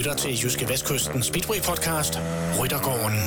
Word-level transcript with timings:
lytter 0.00 0.14
til 0.14 0.30
Jyske 0.42 0.68
Vestkysten 0.68 1.22
Speedway 1.22 1.56
podcast 1.56 2.18
Ryttergården. 2.60 3.20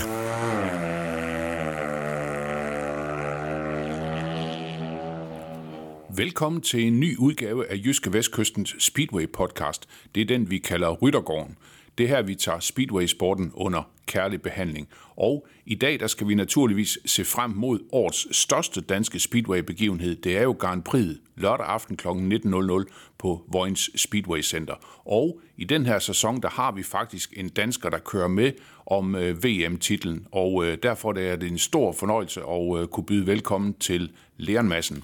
Velkommen 6.17 6.62
til 6.62 6.88
en 6.88 6.99
ny 6.99 7.17
udgave 7.17 7.72
af 7.72 7.76
Jyske 7.86 8.13
Vestkystens 8.13 8.76
Speedway 8.79 9.31
podcast. 9.31 9.90
Det 10.15 10.22
er 10.22 10.26
den, 10.26 10.49
vi 10.49 10.58
kalder 10.58 10.90
Ryttergården. 10.90 11.58
Det 11.97 12.04
er 12.04 12.08
her, 12.08 12.22
vi 12.22 12.36
tager 12.36 12.60
Speedway-sporten 12.60 13.51
under 13.53 13.92
kærlig 14.06 14.42
behandling. 14.42 14.88
Og 15.15 15.47
i 15.65 15.76
dag 15.76 15.99
der 15.99 16.08
skal 16.08 16.27
vi 16.27 16.35
naturligvis 16.35 16.98
se 17.05 17.26
frem 17.26 17.52
mod 17.52 17.80
årets 17.91 18.38
største 18.38 18.81
danske 18.81 19.20
Speedway-begivenhed. 19.20 20.16
Det 20.16 20.38
er 20.38 20.44
jo 20.44 20.55
Grand 20.59 20.84
Prix 20.84 21.17
lørdag 21.35 21.66
aften 21.66 21.98
kl. 21.98 22.08
19.00 22.08 22.85
på 23.17 23.45
Vojens 23.48 23.89
Speedway 23.95 24.41
Center. 24.41 24.73
Og 25.05 25.39
i 25.57 25.63
den 25.63 25.85
her 25.85 25.99
sæson, 25.99 26.41
der 26.41 26.49
har 26.49 26.71
vi 26.71 26.84
faktisk 26.84 27.34
en 27.38 27.49
dansker, 27.49 27.89
der 27.89 27.98
kører 27.98 28.27
med 28.27 28.52
om 28.85 29.16
øh, 29.16 29.43
VM-titlen. 29.43 30.27
Og 30.31 30.65
øh, 30.65 30.77
derfor 30.84 31.20
er 31.20 31.35
det 31.35 31.51
en 31.51 31.57
stor 31.57 31.91
fornøjelse 31.91 32.41
at 32.41 32.79
øh, 32.81 32.88
kunne 32.88 33.05
byde 33.05 33.27
velkommen 33.27 33.73
til 33.73 34.12
Leon 34.38 34.67
Madsen. 34.67 35.04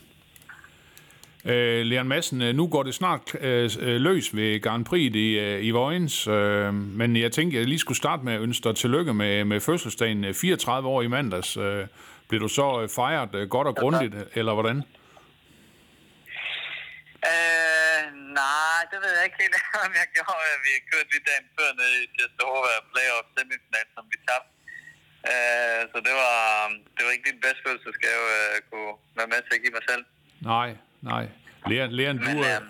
Øh, 1.45 1.85
Leon 1.85 2.07
Madsen, 2.07 2.41
øh, 2.41 2.55
nu 2.55 2.67
går 2.67 2.83
det 2.83 2.95
snart 2.95 3.35
øh, 3.39 3.69
øh, 3.79 4.01
løs 4.01 4.35
ved 4.35 4.61
Grand 4.61 4.85
Prix 4.85 5.15
i, 5.15 5.39
øh, 5.39 5.65
i 5.65 5.71
Vojens, 5.71 6.27
øh, 6.27 6.73
men 6.73 7.15
jeg 7.15 7.31
tænkte, 7.31 7.57
jeg 7.57 7.65
lige 7.65 7.79
skulle 7.79 7.97
starte 7.97 8.23
med 8.23 8.33
at 8.33 8.41
ønske 8.41 8.63
dig 8.63 8.75
tillykke 8.75 9.13
med, 9.13 9.45
med 9.45 9.59
fødselsdagen. 9.59 10.33
34 10.33 10.89
år 10.89 11.01
i 11.01 11.07
mandags. 11.07 11.57
Øh, 11.57 11.87
blev 12.29 12.39
du 12.45 12.47
så 12.47 12.67
fejret 12.95 13.35
øh, 13.39 13.49
godt 13.55 13.67
og 13.71 13.75
grundigt, 13.81 14.15
eller 14.39 14.53
hvordan? 14.57 14.77
Øh, 17.31 18.01
nej, 18.39 18.81
det 18.91 18.97
ved 19.03 19.11
jeg 19.17 19.23
ikke 19.27 19.39
helt, 19.43 19.55
om 19.87 19.91
jeg 20.01 20.07
gjorde. 20.15 20.43
Vi 20.67 20.73
kørte 20.91 21.09
lige 21.13 21.25
dagen 21.29 21.47
før 21.57 21.69
nede 21.79 21.95
i 22.03 22.05
Testahova 22.15 22.73
playoff 22.91 23.27
semifinal, 23.35 23.87
som 23.95 24.05
vi 24.11 24.17
tabte. 24.27 24.51
Øh, 25.31 25.81
så 25.91 25.97
det 26.07 26.15
var, 26.23 26.37
det 26.95 27.01
var 27.05 27.11
ikke 27.15 27.27
din 27.29 27.41
bedste 27.45 27.61
fødselsgave, 27.67 28.23
jeg 28.55 28.61
kunne 28.69 28.93
være 29.17 29.29
med 29.33 29.39
til 29.43 29.53
at 29.57 29.63
give 29.63 29.75
mig 29.77 29.85
selv. 29.91 30.03
Nej, 30.41 30.77
nej. 31.01 31.27
Leon, 31.67 31.91
Leon, 31.91 32.17
du, 32.17 32.23
Men, 32.23 32.37
øh, 32.37 32.61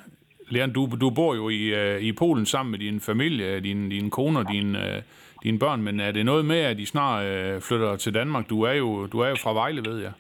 Leon, 0.49 0.73
du, 0.73 0.97
du 1.01 1.09
bor 1.09 1.35
jo 1.35 1.49
i, 1.49 1.63
øh, 1.63 2.01
i 2.01 2.11
Polen 2.11 2.45
sammen 2.45 2.71
med 2.71 2.79
din 2.79 3.01
familie, 3.01 3.59
din, 3.59 3.89
din 3.89 4.09
kone 4.09 4.39
og 4.39 4.47
din, 4.51 4.75
øh, 4.75 5.01
dine 5.43 5.59
børn, 5.59 5.81
men 5.81 5.99
er 5.99 6.11
det 6.11 6.25
noget 6.25 6.45
med, 6.45 6.59
at 6.59 6.77
de 6.77 6.85
snart 6.85 7.25
øh, 7.25 7.61
flytter 7.61 7.95
til 7.97 8.13
Danmark? 8.13 8.49
Du 8.49 8.61
er, 8.61 8.71
jo, 8.71 9.07
du 9.07 9.19
er 9.19 9.29
jo 9.29 9.35
fra 9.35 9.53
Vejle, 9.53 9.85
ved 9.85 9.99
jeg. 10.01 10.11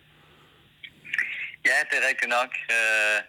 Ja, 1.65 1.77
det 1.89 1.95
er 2.01 2.05
rigtigt 2.09 2.29
nok. 2.39 2.51
Øh, 2.75 3.19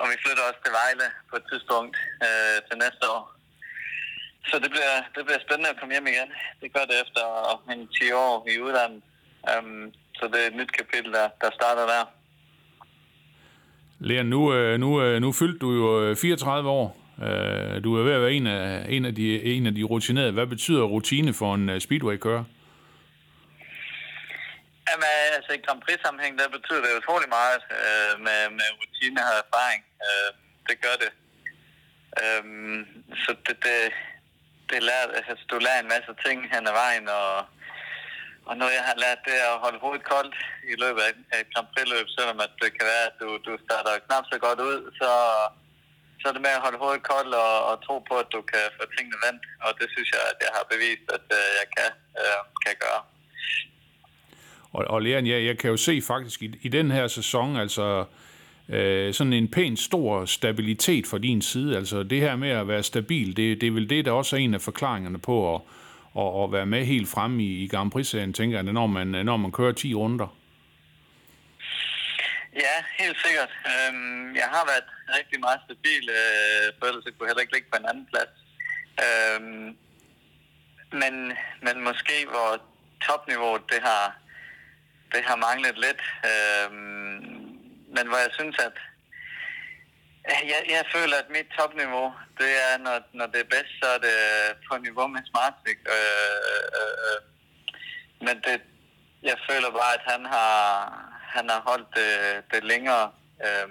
og 0.00 0.06
vi 0.10 0.16
flytter 0.24 0.42
også 0.48 0.60
til 0.64 0.72
Vejle 0.80 1.06
på 1.30 1.36
et 1.36 1.44
tidspunkt 1.50 1.96
øh, 2.26 2.56
til 2.68 2.76
næste 2.84 3.04
år. 3.16 3.24
Så 4.50 4.58
det 4.62 4.70
bliver, 4.74 4.94
det 5.14 5.22
bliver 5.26 5.40
spændende 5.46 5.70
at 5.70 5.78
komme 5.78 5.94
hjem 5.94 6.06
igen. 6.06 6.30
Det 6.60 6.72
gør 6.74 6.84
det 6.90 6.96
efter 7.04 7.24
en 7.72 7.88
10 7.88 8.12
år 8.12 8.34
i 8.52 8.54
udlandet. 8.64 9.02
Um, 9.50 9.92
så 10.18 10.24
det 10.32 10.38
er 10.42 10.46
et 10.46 10.56
nyt 10.60 10.72
kapitel, 10.80 11.12
der, 11.12 11.28
der 11.42 11.50
starter 11.58 11.86
der. 11.94 12.02
Leon, 14.00 14.26
nu, 14.26 14.54
øh, 14.54 14.80
nu, 14.80 15.02
øh, 15.02 15.20
nu 15.20 15.32
fyldte 15.32 15.58
du 15.58 15.72
jo 15.72 16.04
øh, 16.04 16.16
34 16.16 16.70
år. 16.70 16.96
Du 17.84 17.90
er 17.98 18.02
ved 18.02 18.12
at 18.12 18.22
være 18.22 18.32
en 18.32 18.46
af, 18.46 18.86
en 18.88 19.04
af, 19.04 19.14
de, 19.14 19.42
en 19.42 19.66
af 19.66 19.74
de 19.74 19.82
rutinerede. 19.82 20.32
Hvad 20.32 20.46
betyder 20.46 20.82
rutine 20.82 21.32
for 21.34 21.54
en 21.54 21.80
speedway-kører? 21.80 22.44
Jamen, 24.88 25.06
altså 25.36 25.52
i 25.52 25.60
Grand 25.66 25.80
Prix-sammenhæng, 25.84 26.38
der 26.38 26.48
betyder 26.56 26.80
det 26.84 26.98
utrolig 27.00 27.28
meget 27.38 27.62
øh, 27.86 28.12
med, 28.26 28.40
med 28.58 28.68
rutine 28.80 29.20
og 29.30 29.34
erfaring. 29.44 29.82
Øh, 30.06 30.30
det 30.68 30.76
gør 30.84 30.96
det. 31.02 31.10
Øh, 32.20 32.42
så 33.22 33.30
det, 33.46 33.56
det, 33.66 33.78
det 34.70 34.78
lærer, 34.88 35.06
altså, 35.18 35.44
du 35.50 35.56
lærer 35.66 35.80
en 35.80 35.92
masse 35.94 36.12
ting 36.26 36.38
hen 36.52 36.62
ad 36.70 36.74
vejen, 36.82 37.08
og, 37.08 37.34
og 38.48 38.54
når 38.60 38.68
jeg 38.76 38.84
har 38.88 38.96
lært, 39.04 39.20
det 39.28 39.36
at 39.50 39.62
holde 39.64 39.78
hovedet 39.84 40.04
koldt 40.12 40.36
i 40.72 40.74
løbet 40.82 41.00
af 41.32 41.38
et 41.42 41.50
Grand 41.54 41.68
Prix-løb, 41.72 42.06
selvom 42.18 42.38
at 42.46 42.52
det 42.62 42.70
kan 42.76 42.86
være, 42.92 43.04
at 43.10 43.16
du, 43.22 43.28
du 43.46 43.52
starter 43.64 44.04
knap 44.06 44.24
så 44.32 44.38
godt 44.46 44.60
ud, 44.70 44.78
så, 45.00 45.10
så 46.20 46.24
er 46.28 46.34
det 46.34 46.42
med 46.46 46.56
at 46.56 46.64
holde 46.66 46.78
hovedet 46.82 47.02
koldt 47.12 47.34
og, 47.46 47.54
og 47.70 47.74
tro 47.86 47.96
på, 48.08 48.14
at 48.24 48.28
du 48.36 48.40
kan 48.52 48.64
få 48.76 48.84
tingene 48.96 49.18
vendt, 49.26 49.42
og 49.64 49.70
det 49.80 49.86
synes 49.94 50.10
jeg, 50.16 50.22
at 50.32 50.38
jeg 50.44 50.52
har 50.56 50.64
bevist, 50.72 51.06
at 51.16 51.26
øh, 51.38 51.48
jeg 51.60 51.66
kan, 51.76 51.90
øh, 52.22 52.40
kan 52.64 52.76
gøre. 52.84 53.02
Og, 54.76 54.82
og 54.94 54.98
Leon, 55.02 55.26
ja, 55.26 55.38
jeg 55.48 55.58
kan 55.58 55.70
jo 55.70 55.76
se 55.76 56.02
faktisk 56.12 56.42
i, 56.42 56.48
i 56.66 56.68
den 56.68 56.90
her 56.90 57.06
sæson, 57.08 57.56
altså 57.56 58.04
øh, 58.68 59.14
sådan 59.14 59.32
en 59.32 59.48
pæn 59.50 59.76
stor 59.76 60.24
stabilitet 60.24 61.06
fra 61.06 61.18
din 61.18 61.42
side. 61.42 61.76
Altså 61.76 62.02
det 62.02 62.20
her 62.20 62.36
med 62.36 62.50
at 62.50 62.68
være 62.68 62.82
stabil, 62.82 63.36
det, 63.36 63.60
det 63.60 63.66
er 63.66 63.70
vel 63.70 63.90
det, 63.90 64.04
der 64.04 64.12
også 64.12 64.36
er 64.36 64.40
en 64.40 64.54
af 64.54 64.60
forklaringerne 64.60 65.18
på 65.18 65.54
at, 65.54 65.60
og, 66.14 66.34
og 66.34 66.52
være 66.52 66.66
med 66.66 66.84
helt 66.84 67.08
frem 67.08 67.40
i, 67.40 67.64
i 67.64 67.68
Grand 67.68 67.90
Prix-serien, 67.90 68.32
tænker 68.32 68.56
jeg, 68.56 68.72
når 68.72 68.86
man, 68.86 69.06
når 69.06 69.36
man 69.36 69.52
kører 69.52 69.72
10 69.72 69.94
runder. 69.94 70.36
Ja, 72.54 72.76
helt 72.98 73.18
sikkert. 73.24 73.52
Øhm, 73.72 74.34
jeg 74.34 74.48
har 74.54 74.64
været 74.72 74.88
rigtig 75.18 75.40
meget 75.40 75.60
stabil, 75.66 76.04
øh, 76.20 76.66
for 76.78 76.86
ellers 76.86 77.04
kunne 77.04 77.24
jeg 77.26 77.30
heller 77.30 77.44
ikke 77.44 77.54
ligge 77.56 77.70
på 77.72 77.78
en 77.80 77.90
anden 77.90 78.06
plads. 78.12 78.34
Øhm, 79.06 79.66
men, 81.02 81.14
men 81.66 81.76
måske 81.88 82.16
hvor 82.32 82.50
topniveauet 83.06 83.64
det 83.72 83.80
har, 83.90 84.06
det 85.12 85.22
har 85.28 85.36
manglet 85.48 85.76
lidt. 85.86 86.02
Øhm, 86.30 87.20
men 87.96 88.04
hvor 88.08 88.20
jeg 88.26 88.32
synes, 88.38 88.56
at 88.68 88.76
jeg, 90.52 90.60
jeg 90.76 90.84
føler, 90.94 91.16
at 91.16 91.30
mit 91.36 91.48
topniveau, 91.58 92.06
det 92.40 92.50
er, 92.66 92.78
når, 92.78 92.96
når 93.18 93.26
det 93.26 93.40
er 93.40 93.52
bedst, 93.54 93.72
så 93.82 93.86
er 93.96 94.00
det 94.08 94.16
på 94.68 94.76
niveau 94.76 95.06
med 95.06 95.22
Smartstick. 95.30 95.80
Øh, 95.96 96.36
øh, 96.50 96.94
øh. 97.06 97.20
Men 98.26 98.36
det, 98.46 98.56
jeg 99.22 99.36
føler 99.50 99.70
bare, 99.70 99.94
at 99.98 100.04
han 100.12 100.22
har, 100.34 100.58
han 101.36 101.50
har 101.50 101.60
holdt 101.70 101.88
det, 101.98 102.12
det 102.52 102.64
længere, 102.64 103.12
øh, 103.46 103.68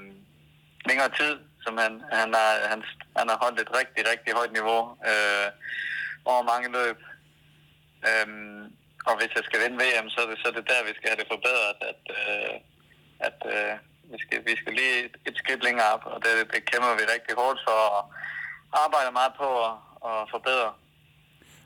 længere 0.86 1.12
tid, 1.20 1.36
som 1.64 1.78
han, 1.78 1.94
han, 2.12 2.34
har, 2.34 2.52
han, 2.72 2.84
han 3.18 3.30
har 3.30 3.38
holdt 3.44 3.60
et 3.60 3.72
rigtig, 3.80 4.02
rigtig 4.12 4.34
højt 4.34 4.52
niveau 4.52 4.82
øh, 5.12 5.48
over 6.26 6.44
mange 6.52 6.68
løb. 6.78 7.00
Øh, 8.10 8.28
og 9.08 9.14
hvis 9.18 9.36
jeg 9.36 9.44
skal 9.46 9.62
vinde 9.64 9.82
VM, 9.84 10.10
så 10.10 10.22
er 10.22 10.28
det, 10.30 10.38
så 10.42 10.48
er 10.48 10.56
det 10.58 10.70
der, 10.72 10.88
vi 10.88 10.94
skal 10.96 11.10
have 11.10 11.22
det 11.22 11.34
forbedret, 11.34 11.80
at, 11.92 12.04
øh, 12.20 12.56
at 13.28 13.40
øh, 13.56 13.76
vi, 14.12 14.18
skal, 14.24 14.40
vi 14.46 14.54
skal 14.62 14.74
lige 14.74 15.06
et, 15.06 15.16
et 15.28 15.38
skridt 15.38 15.64
længere 15.64 15.90
op, 15.94 16.06
og 16.06 16.18
det, 16.24 16.32
det 16.54 16.62
kæmper 16.72 16.94
vi 17.00 17.04
rigtig 17.16 17.34
hårdt 17.42 17.60
for, 17.68 17.80
og 17.98 18.04
arbejder 18.86 19.12
meget 19.12 19.34
på 19.42 19.48
at, 19.68 19.74
at 20.10 20.18
forbedre. 20.34 20.72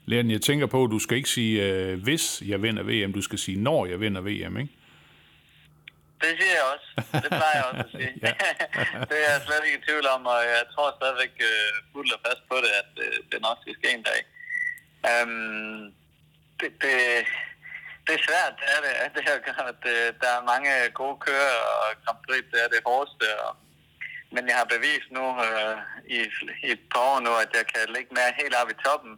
Leon, 0.05 0.31
jeg 0.31 0.41
tænker 0.41 0.67
på, 0.67 0.83
at 0.83 0.91
du 0.91 0.99
skal 0.99 1.17
ikke 1.17 1.29
sige, 1.29 1.53
øh, 1.67 2.03
hvis 2.03 2.41
jeg 2.45 2.61
vinder 2.61 2.83
VM, 2.83 3.13
du 3.13 3.21
skal 3.21 3.39
sige, 3.39 3.57
når 3.59 3.85
jeg 3.85 3.99
vinder 3.99 4.21
VM, 4.21 4.57
ikke? 4.57 4.73
Det 6.23 6.31
siger 6.39 6.55
jeg 6.59 6.65
også. 6.73 6.87
Det 7.23 7.29
plejer 7.39 7.57
jeg 7.59 7.65
også 7.71 7.85
at 7.87 7.93
sige. 7.99 8.13
det 9.09 9.17
er 9.23 9.29
jeg 9.33 9.41
slet 9.47 9.63
ikke 9.65 9.77
i 9.79 9.85
tvivl 9.87 10.05
om, 10.15 10.21
og 10.33 10.39
jeg 10.55 10.63
tror 10.73 10.87
stadigvæk 10.99 11.33
uh, 11.49 11.73
fuldt 11.93 12.13
og 12.15 12.21
fast 12.27 12.43
på 12.51 12.55
det, 12.63 12.71
at 12.81 12.91
uh, 13.05 13.17
det 13.31 13.39
nok 13.47 13.57
skal 13.61 13.75
ske 13.79 13.89
en 13.97 14.05
dag. 14.11 14.21
Um, 15.11 15.93
det, 16.59 16.69
det, 16.83 16.95
det 18.06 18.14
er 18.16 18.24
svært, 18.28 18.53
det 18.59 18.68
er 18.75 18.80
det. 18.86 18.94
det 19.16 19.22
er, 19.31 19.64
at 19.74 19.84
øh, 19.96 20.08
der 20.22 20.31
er 20.38 20.50
mange 20.52 20.72
gode 21.00 21.18
kører, 21.28 21.58
og 21.81 21.88
Grand 22.03 22.22
Prix 22.25 22.44
det 22.53 22.59
er 22.64 22.69
det 22.74 22.81
hårdeste. 22.90 23.28
Og, 23.46 23.53
men 24.36 24.44
jeg 24.50 24.58
har 24.62 24.74
bevist 24.75 25.09
nu 25.18 25.25
øh, 25.47 25.78
i, 26.18 26.19
i 26.66 26.69
et 26.75 26.84
par 26.91 27.03
år 27.12 27.19
nu, 27.25 27.31
at 27.44 27.52
jeg 27.59 27.66
kan 27.74 27.84
ligge 27.96 28.12
med 28.18 28.38
helt 28.41 28.56
op 28.62 28.69
i 28.72 28.81
toppen. 28.86 29.14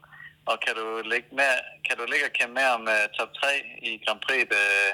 Og 0.50 0.56
kan 0.66 0.74
du 0.82 0.88
ligge, 1.14 1.30
med, 1.40 1.52
kan 1.88 1.96
du 1.98 2.04
ligge 2.12 2.26
og 2.30 2.36
kæmpe 2.38 2.54
med 2.60 2.68
om 2.78 2.84
uh, 2.96 3.06
top 3.18 3.32
3 3.34 3.48
i 3.90 3.92
Grand 4.04 4.22
Prix 4.26 4.46
øh, 4.64 4.92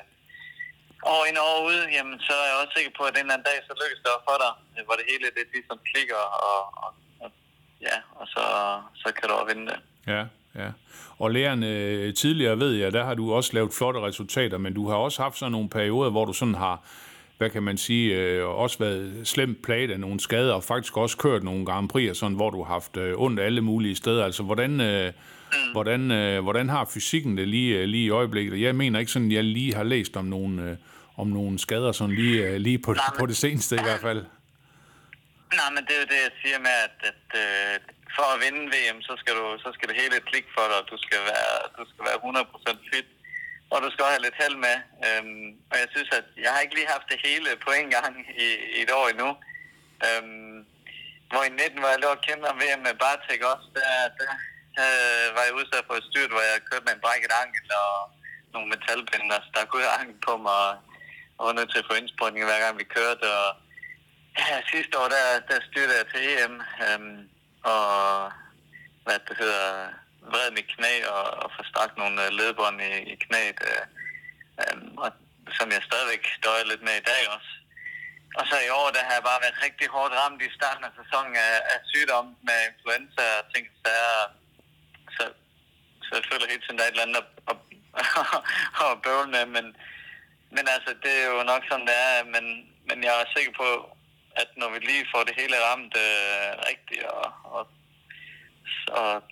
år 1.16 1.22
ind 1.30 1.38
og 1.42 1.46
år 1.52 1.60
ude, 1.70 1.84
jamen, 1.96 2.18
så 2.28 2.34
er 2.42 2.48
jeg 2.50 2.58
også 2.62 2.74
sikker 2.76 2.94
på, 2.98 3.04
at 3.06 3.14
en 3.14 3.20
eller 3.20 3.34
anden 3.34 3.50
dag, 3.50 3.58
så 3.68 3.74
lykkes 3.82 4.02
det 4.04 4.12
for 4.28 4.38
dig, 4.44 4.54
øh, 4.76 4.84
hvor 4.86 4.96
det 5.00 5.06
hele 5.12 5.28
det 5.38 5.46
ligesom 5.56 5.78
klikker, 5.92 6.24
og, 6.50 6.60
og, 6.84 6.92
og 7.22 7.30
ja, 7.88 7.98
og 8.20 8.26
så, 8.34 8.44
så 9.02 9.08
kan 9.16 9.26
du 9.30 9.34
også 9.36 9.50
vinde 9.52 9.68
det. 9.72 9.80
Ja, 10.14 10.24
ja. 10.56 10.70
Og 11.18 11.32
lærerne 11.32 11.78
øh, 11.78 12.14
tidligere 12.14 12.60
ved 12.60 12.74
jeg, 12.74 12.94
der 12.94 13.04
har 13.04 13.14
du 13.14 13.34
også 13.34 13.54
lavet 13.54 13.74
flotte 13.74 14.00
resultater, 14.02 14.58
men 14.58 14.74
du 14.74 14.90
har 14.90 14.96
også 14.96 15.22
haft 15.22 15.38
sådan 15.38 15.52
nogle 15.52 15.70
perioder, 15.70 16.12
hvor 16.12 16.26
du 16.26 16.34
sådan 16.34 16.56
har, 16.56 16.86
hvad 17.38 17.50
kan 17.50 17.64
man 17.64 17.78
sige, 17.78 18.16
øh, 18.16 18.48
også 18.48 18.80
været 18.80 19.28
slemt 19.28 19.62
plaget 19.64 19.92
af 19.92 20.00
nogle 20.00 20.20
skader, 20.20 20.54
og 20.54 20.64
faktisk 20.64 20.98
også 20.98 21.18
kørt 21.18 21.44
nogle 21.44 21.66
Grand 21.66 21.90
Prix, 21.90 22.18
sådan, 22.18 22.36
hvor 22.36 22.50
du 22.50 22.64
har 22.64 22.74
haft 22.74 22.98
øh, 22.98 23.14
ondt 23.18 23.40
alle 23.40 23.62
mulige 23.62 23.96
steder. 23.96 24.26
Altså, 24.26 24.44
hvordan, 24.44 24.82
øh, 24.82 25.14
mm. 25.52 25.72
hvordan, 25.72 26.12
øh, 26.12 26.44
hvordan 26.44 26.70
har 26.70 26.86
fysikken 26.86 27.38
det 27.38 27.48
lige, 27.48 27.88
lige 27.88 28.06
i 28.06 28.10
øjeblikket? 28.10 28.62
Jeg 28.62 28.76
mener 28.76 29.00
ikke 29.00 29.12
sådan, 29.12 29.32
jeg 29.32 29.44
lige 29.44 29.76
har 29.76 29.84
læst 29.84 30.18
om 30.18 30.26
nogle, 30.26 30.64
øh, 30.64 30.78
om 31.18 31.28
nogle 31.28 31.60
skader, 31.60 31.92
sådan 31.92 32.16
lige, 32.16 32.48
øh, 32.48 32.56
lige 32.56 32.80
på, 32.80 32.94
Nej, 32.94 33.04
på 33.20 33.26
det 33.26 33.38
seneste 33.38 33.76
i 33.76 33.84
hvert 33.84 34.00
fald. 34.00 34.26
Nej, 35.54 35.70
men 35.76 35.84
det 35.88 35.94
er 35.96 36.00
jo 36.00 36.08
det, 36.14 36.20
jeg 36.28 36.32
siger 36.44 36.60
med, 36.60 36.76
at, 36.86 36.98
at 37.12 37.40
øh, 37.44 37.80
for 38.18 38.28
at 38.34 38.42
vinde 38.44 38.64
VM, 38.74 39.00
så 39.08 39.14
skal, 39.22 39.34
du, 39.40 39.46
så 39.66 39.70
skal 39.76 39.88
det 39.90 40.02
hele 40.02 40.28
klikke 40.30 40.50
for 40.58 40.66
dig. 40.72 40.80
Du 40.92 40.98
skal 41.06 41.22
være, 41.32 41.56
du 41.78 41.84
skal 41.92 42.04
være 42.08 42.20
100% 42.76 42.90
fit, 42.92 43.10
og 43.74 43.78
du 43.84 43.90
skal 43.92 44.14
have 44.14 44.26
lidt 44.26 44.42
held 44.44 44.58
med. 44.68 44.78
Øhm, 45.08 45.48
og 45.72 45.76
jeg 45.82 45.88
synes, 45.94 46.10
at 46.20 46.28
jeg 46.44 46.52
har 46.54 46.60
ikke 46.62 46.78
lige 46.78 46.94
haft 46.96 47.12
det 47.12 47.20
hele 47.28 47.50
på 47.66 47.70
en 47.80 47.90
gang 47.96 48.14
i, 48.46 48.48
i 48.76 48.80
et 48.86 48.92
år 49.00 49.06
endnu. 49.14 49.30
Øhm, 50.08 50.58
hvor 51.32 51.44
i 51.50 51.50
19, 51.50 51.80
hvor 51.82 51.92
jeg 51.94 52.02
lå 52.02 52.10
og 52.16 52.24
kæmpe 52.28 52.46
om 52.52 52.62
VM 52.64 52.82
med 52.88 52.96
Bartek 53.04 53.42
også, 53.54 53.68
der, 53.78 53.92
der, 54.20 54.32
øh, 54.82 55.26
var 55.36 55.44
jeg 55.48 55.58
udsat 55.60 55.88
for 55.88 55.96
et 55.98 56.10
styrt, 56.10 56.34
hvor 56.34 56.46
jeg 56.50 56.66
kørte 56.70 56.86
med 56.86 56.94
en 56.96 57.04
brækket 57.06 57.34
ankel 57.44 57.68
og 57.86 57.94
nogle 58.54 58.70
metalpinder, 58.74 59.38
så 59.46 59.50
der 59.56 59.66
kunne 59.66 59.86
jeg 59.86 59.98
ankel 60.00 60.20
på 60.28 60.34
mig, 60.46 60.58
og 60.70 60.74
og 61.42 61.48
var 61.48 61.54
nødt 61.58 61.72
til 61.72 61.82
at 61.82 61.90
få 61.90 61.96
indsprøjtning 62.02 62.46
hver 62.46 62.60
gang 62.64 62.74
vi 62.82 62.94
kørte. 62.98 63.26
Og 63.42 63.50
ja, 64.38 64.56
sidste 64.74 64.94
år, 65.02 65.08
der, 65.16 65.26
der 65.50 65.58
styrte 65.70 65.94
jeg 66.00 66.06
til 66.14 66.22
EM, 66.32 66.56
øhm, 66.86 67.20
og 67.64 68.32
hvad 69.04 69.20
det 69.28 69.38
hedder, 69.38 69.90
vred 70.32 70.52
mit 70.52 70.70
knæ 70.76 70.94
og, 71.18 71.26
og 71.44 71.48
få 71.56 71.62
strakt 71.72 71.98
nogle 71.98 72.26
øh, 72.26 72.32
ledbånd 72.40 72.82
i, 72.82 72.92
i 73.14 73.16
knæet, 73.24 73.60
øh, 73.72 73.84
øh, 74.62 74.78
og, 75.04 75.12
som 75.58 75.68
jeg 75.72 75.82
stadigvæk 75.90 76.24
døjer 76.46 76.66
lidt 76.72 76.84
med 76.88 76.96
i 76.98 77.08
dag 77.12 77.24
også. 77.36 77.52
Og 78.40 78.44
så 78.50 78.56
i 78.68 78.70
år, 78.80 78.88
der 78.96 79.04
har 79.08 79.14
jeg 79.18 79.28
bare 79.30 79.44
været 79.46 79.64
rigtig 79.66 79.88
hårdt 79.96 80.14
ramt 80.20 80.42
i 80.42 80.56
starten 80.58 80.84
af 80.88 80.94
sæsonen 81.00 81.36
af, 81.36 81.56
af 81.74 81.80
sygdom 81.92 82.28
med 82.48 82.60
influenza 82.70 83.26
og 83.40 83.46
ting, 83.54 83.66
så, 83.84 83.94
så, 85.16 85.24
så 86.06 86.12
jeg 86.18 86.26
føler 86.30 86.52
helt 86.52 86.64
tiden, 86.64 86.78
der 86.78 86.84
er 86.84 86.88
et 86.90 86.96
eller 86.96 87.08
andet 87.08 87.20
at, 87.22 87.30
at, 87.52 87.58
at 88.92 89.02
bøvle 89.04 89.32
med, 89.36 89.46
men, 89.56 89.66
men 90.56 90.66
altså, 90.76 90.92
det 91.04 91.14
er 91.22 91.28
jo 91.34 91.44
nok 91.52 91.64
sådan, 91.70 91.88
det 91.90 91.98
er, 92.08 92.24
men, 92.36 92.46
men 92.88 92.98
jeg 93.08 93.14
er 93.22 93.34
sikker 93.36 93.54
på, 93.62 93.68
at 94.36 94.50
når 94.58 94.70
vi 94.74 94.80
lige 94.80 95.06
får 95.14 95.24
det 95.24 95.36
hele 95.42 95.56
ramt 95.68 95.94
øh, 96.06 96.50
rigtigt, 96.70 97.04
og, 97.04 97.28
og, 97.44 97.68
og 98.88 99.24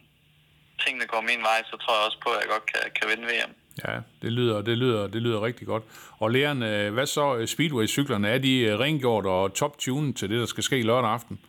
tingene 0.84 1.06
går 1.06 1.22
min 1.22 1.42
vej, 1.50 1.60
så 1.70 1.78
tror 1.78 1.94
jeg 1.98 2.06
også 2.06 2.20
på, 2.26 2.30
at 2.30 2.40
jeg 2.42 2.50
godt 2.56 2.66
kan, 2.72 2.82
kan 2.96 3.10
vinde 3.10 3.26
VM. 3.32 3.54
Ja, 3.88 3.96
det 4.22 4.32
lyder, 4.32 4.62
det 4.62 4.78
lyder, 4.78 5.08
det 5.08 5.22
lyder 5.22 5.42
rigtig 5.42 5.68
godt. 5.68 5.84
Og 6.24 6.30
øh, 6.36 6.94
hvad 6.94 7.06
så 7.06 7.46
Speedway-cyklerne? 7.48 8.30
Er 8.30 8.38
de 8.38 8.54
øh, 8.60 8.80
rengjort 8.80 9.26
og 9.26 9.54
top-tunet 9.54 10.18
til 10.18 10.30
det, 10.30 10.40
der 10.40 10.46
skal 10.46 10.64
ske 10.64 10.82
lørdag 10.82 11.12
aften? 11.12 11.40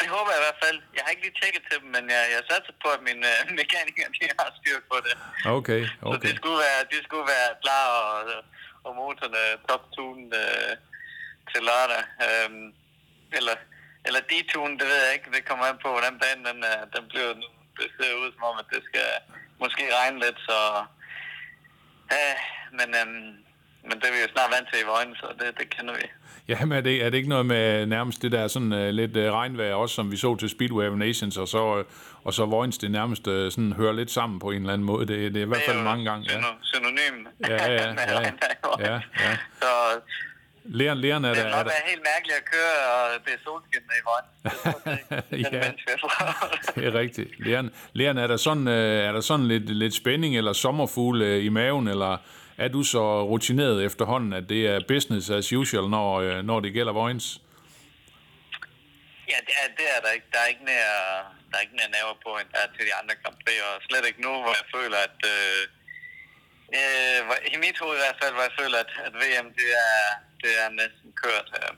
Det 0.00 0.08
håber 0.16 0.30
jeg 0.34 0.40
i 0.42 0.44
hvert 0.46 0.60
fald. 0.64 0.78
Jeg 0.96 1.02
har 1.04 1.10
ikke 1.12 1.24
lige 1.26 1.38
tjekket 1.40 1.62
til 1.68 1.76
dem, 1.80 1.88
men 1.96 2.04
jeg, 2.14 2.22
jeg 2.34 2.42
satser 2.50 2.74
på, 2.82 2.88
at 2.96 3.02
mine 3.08 3.22
uh, 3.32 3.38
mekanikere 3.62 4.08
de 4.16 4.24
har 4.38 4.48
styr 4.60 4.78
på 4.90 4.96
det. 5.06 5.14
Okay, 5.58 5.82
okay. 6.02 6.12
Så 6.12 6.16
de 6.26 6.30
skulle 6.40 6.60
være, 6.66 6.80
de 6.92 6.98
skulle 7.06 7.26
være 7.34 7.50
klar 7.64 7.84
og, 8.02 8.14
og 8.86 8.90
motorerne 9.00 9.42
top-tunet 9.68 10.32
uh, 10.44 10.72
til 11.52 11.62
lørdag. 11.70 12.02
Um, 12.26 12.74
eller, 13.38 13.56
eller 14.06 14.20
de-tune, 14.30 14.74
det 14.80 14.86
ved 14.90 15.00
jeg 15.04 15.12
ikke. 15.16 15.32
Det 15.36 15.48
kommer 15.48 15.64
an 15.64 15.78
på, 15.84 15.88
hvordan 15.94 16.14
banen 16.22 16.44
den, 16.50 16.58
uh, 16.70 16.82
den 16.94 17.04
bliver 17.10 17.32
nu. 17.42 17.48
Det 17.78 17.88
ser 17.96 18.20
ud 18.22 18.30
som 18.34 18.42
om, 18.50 18.56
at 18.62 18.68
det 18.74 18.82
skal 18.88 19.08
måske 19.62 19.82
regne 19.98 20.18
lidt, 20.24 20.38
så... 20.48 20.58
Uh, 22.16 22.36
men, 22.78 22.88
um, 23.00 23.14
men 23.88 23.94
det 24.00 24.06
er 24.08 24.14
vi 24.16 24.20
jo 24.24 24.32
snart 24.34 24.50
vant 24.54 24.68
til 24.70 24.82
i 24.82 24.86
vøjne, 24.92 25.14
så 25.20 25.26
det, 25.40 25.58
det 25.58 25.66
kender 25.76 25.94
vi. 26.00 26.06
Ja, 26.48 26.64
men 26.64 26.78
er 26.78 26.80
det, 26.80 27.04
er 27.04 27.10
det 27.10 27.16
ikke 27.16 27.28
noget 27.28 27.46
med 27.46 27.86
nærmest 27.86 28.22
det 28.22 28.32
der 28.32 28.48
sådan 28.48 28.72
uh, 28.72 28.88
lidt 29.00 29.16
uh, 29.16 29.22
regnvejr, 29.22 29.74
også 29.74 29.94
som 29.94 30.10
vi 30.12 30.16
så 30.16 30.36
til 30.36 30.50
Speedway 30.50 30.86
of 30.88 30.96
Nations, 30.96 31.36
og 31.36 31.48
så, 31.48 31.78
uh, 31.78 31.84
og 32.24 32.32
så 32.34 32.46
Vojens 32.46 32.78
det 32.78 32.90
nærmest 32.90 33.26
uh, 33.26 33.50
sådan 33.50 33.72
hører 33.72 33.92
lidt 33.92 34.10
sammen 34.10 34.38
på 34.38 34.50
en 34.50 34.60
eller 34.60 34.72
anden 34.72 34.86
måde. 34.86 35.06
Det, 35.06 35.34
det 35.34 35.40
er 35.40 35.44
i 35.44 35.48
hvert 35.48 35.62
fald 35.66 35.82
mange 35.82 36.04
gange. 36.04 36.32
Ja. 36.32 36.42
Synonym. 36.62 37.26
Ja, 37.48 37.72
ja, 37.72 37.72
ja. 38.14 38.20
ja, 38.78 39.00
ja. 39.20 39.36
Så, 39.62 39.66
Leon, 40.64 40.98
Leon 40.98 41.24
er 41.24 41.28
det 41.28 41.36
der... 41.36 41.44
Det 41.44 41.52
må 41.56 41.64
være 41.64 41.86
helt 41.86 42.02
mærkeligt 42.14 42.38
at 42.38 42.44
køre, 42.44 42.76
og 42.94 43.24
det 43.24 43.32
er 43.32 43.38
solskin 43.44 43.80
i 43.80 44.02
Vojens. 44.08 44.32
ja, 45.52 45.72
det 46.74 46.84
er 46.86 46.94
rigtigt. 46.94 47.30
Leon, 47.46 47.70
Leon 47.92 48.18
er 48.18 48.26
der 48.26 48.36
sådan, 48.36 48.66
uh, 48.66 49.08
er 49.08 49.12
der 49.12 49.20
sådan 49.20 49.48
lidt, 49.48 49.70
lidt 49.70 49.94
spænding 49.94 50.36
eller 50.36 50.52
sommerfugle 50.52 51.36
uh, 51.36 51.44
i 51.44 51.48
maven, 51.48 51.88
eller 51.88 52.18
er 52.58 52.68
du 52.68 52.82
så 52.82 53.24
rutineret 53.24 53.84
efterhånden, 53.84 54.32
at 54.32 54.48
det 54.48 54.66
er 54.66 54.80
business 54.88 55.30
as 55.30 55.52
usual, 55.52 55.88
når, 55.88 56.42
når 56.42 56.60
det 56.60 56.72
gælder 56.72 56.92
Vojens? 56.92 57.40
Ja, 59.32 59.38
det 59.46 59.54
er, 59.62 59.68
det 59.78 59.86
er 59.96 60.00
der 60.04 60.10
ikke. 60.16 60.26
Der 60.32 60.40
er 60.44 60.48
ikke 60.54 60.64
mere, 60.72 60.98
der 61.48 61.56
er 61.58 61.62
ikke 61.66 61.78
mere 61.80 61.90
nerver 61.96 62.16
på, 62.26 62.30
end 62.40 62.48
der 62.52 62.60
er 62.64 62.70
til 62.76 62.84
de 62.88 62.94
andre 63.00 63.14
Prix, 63.44 63.58
og 63.68 63.74
slet 63.88 64.04
ikke 64.10 64.22
nu, 64.26 64.32
hvor 64.44 64.54
jeg 64.60 64.66
føler, 64.76 64.98
at 65.08 65.18
øh, 65.34 65.62
øh, 66.78 67.20
i 67.54 67.56
mit 67.64 67.76
hoved 67.82 67.96
i 67.98 68.02
hvert 68.04 68.18
fald, 68.22 68.32
hvor 68.34 68.44
jeg 68.48 68.54
føler, 68.60 68.78
at, 68.84 68.92
at 69.06 69.14
VM, 69.20 69.48
det 69.60 69.68
er, 69.86 70.02
det 70.42 70.52
er 70.62 70.68
næsten 70.80 71.10
kørt. 71.22 71.48
Øh, 71.58 71.72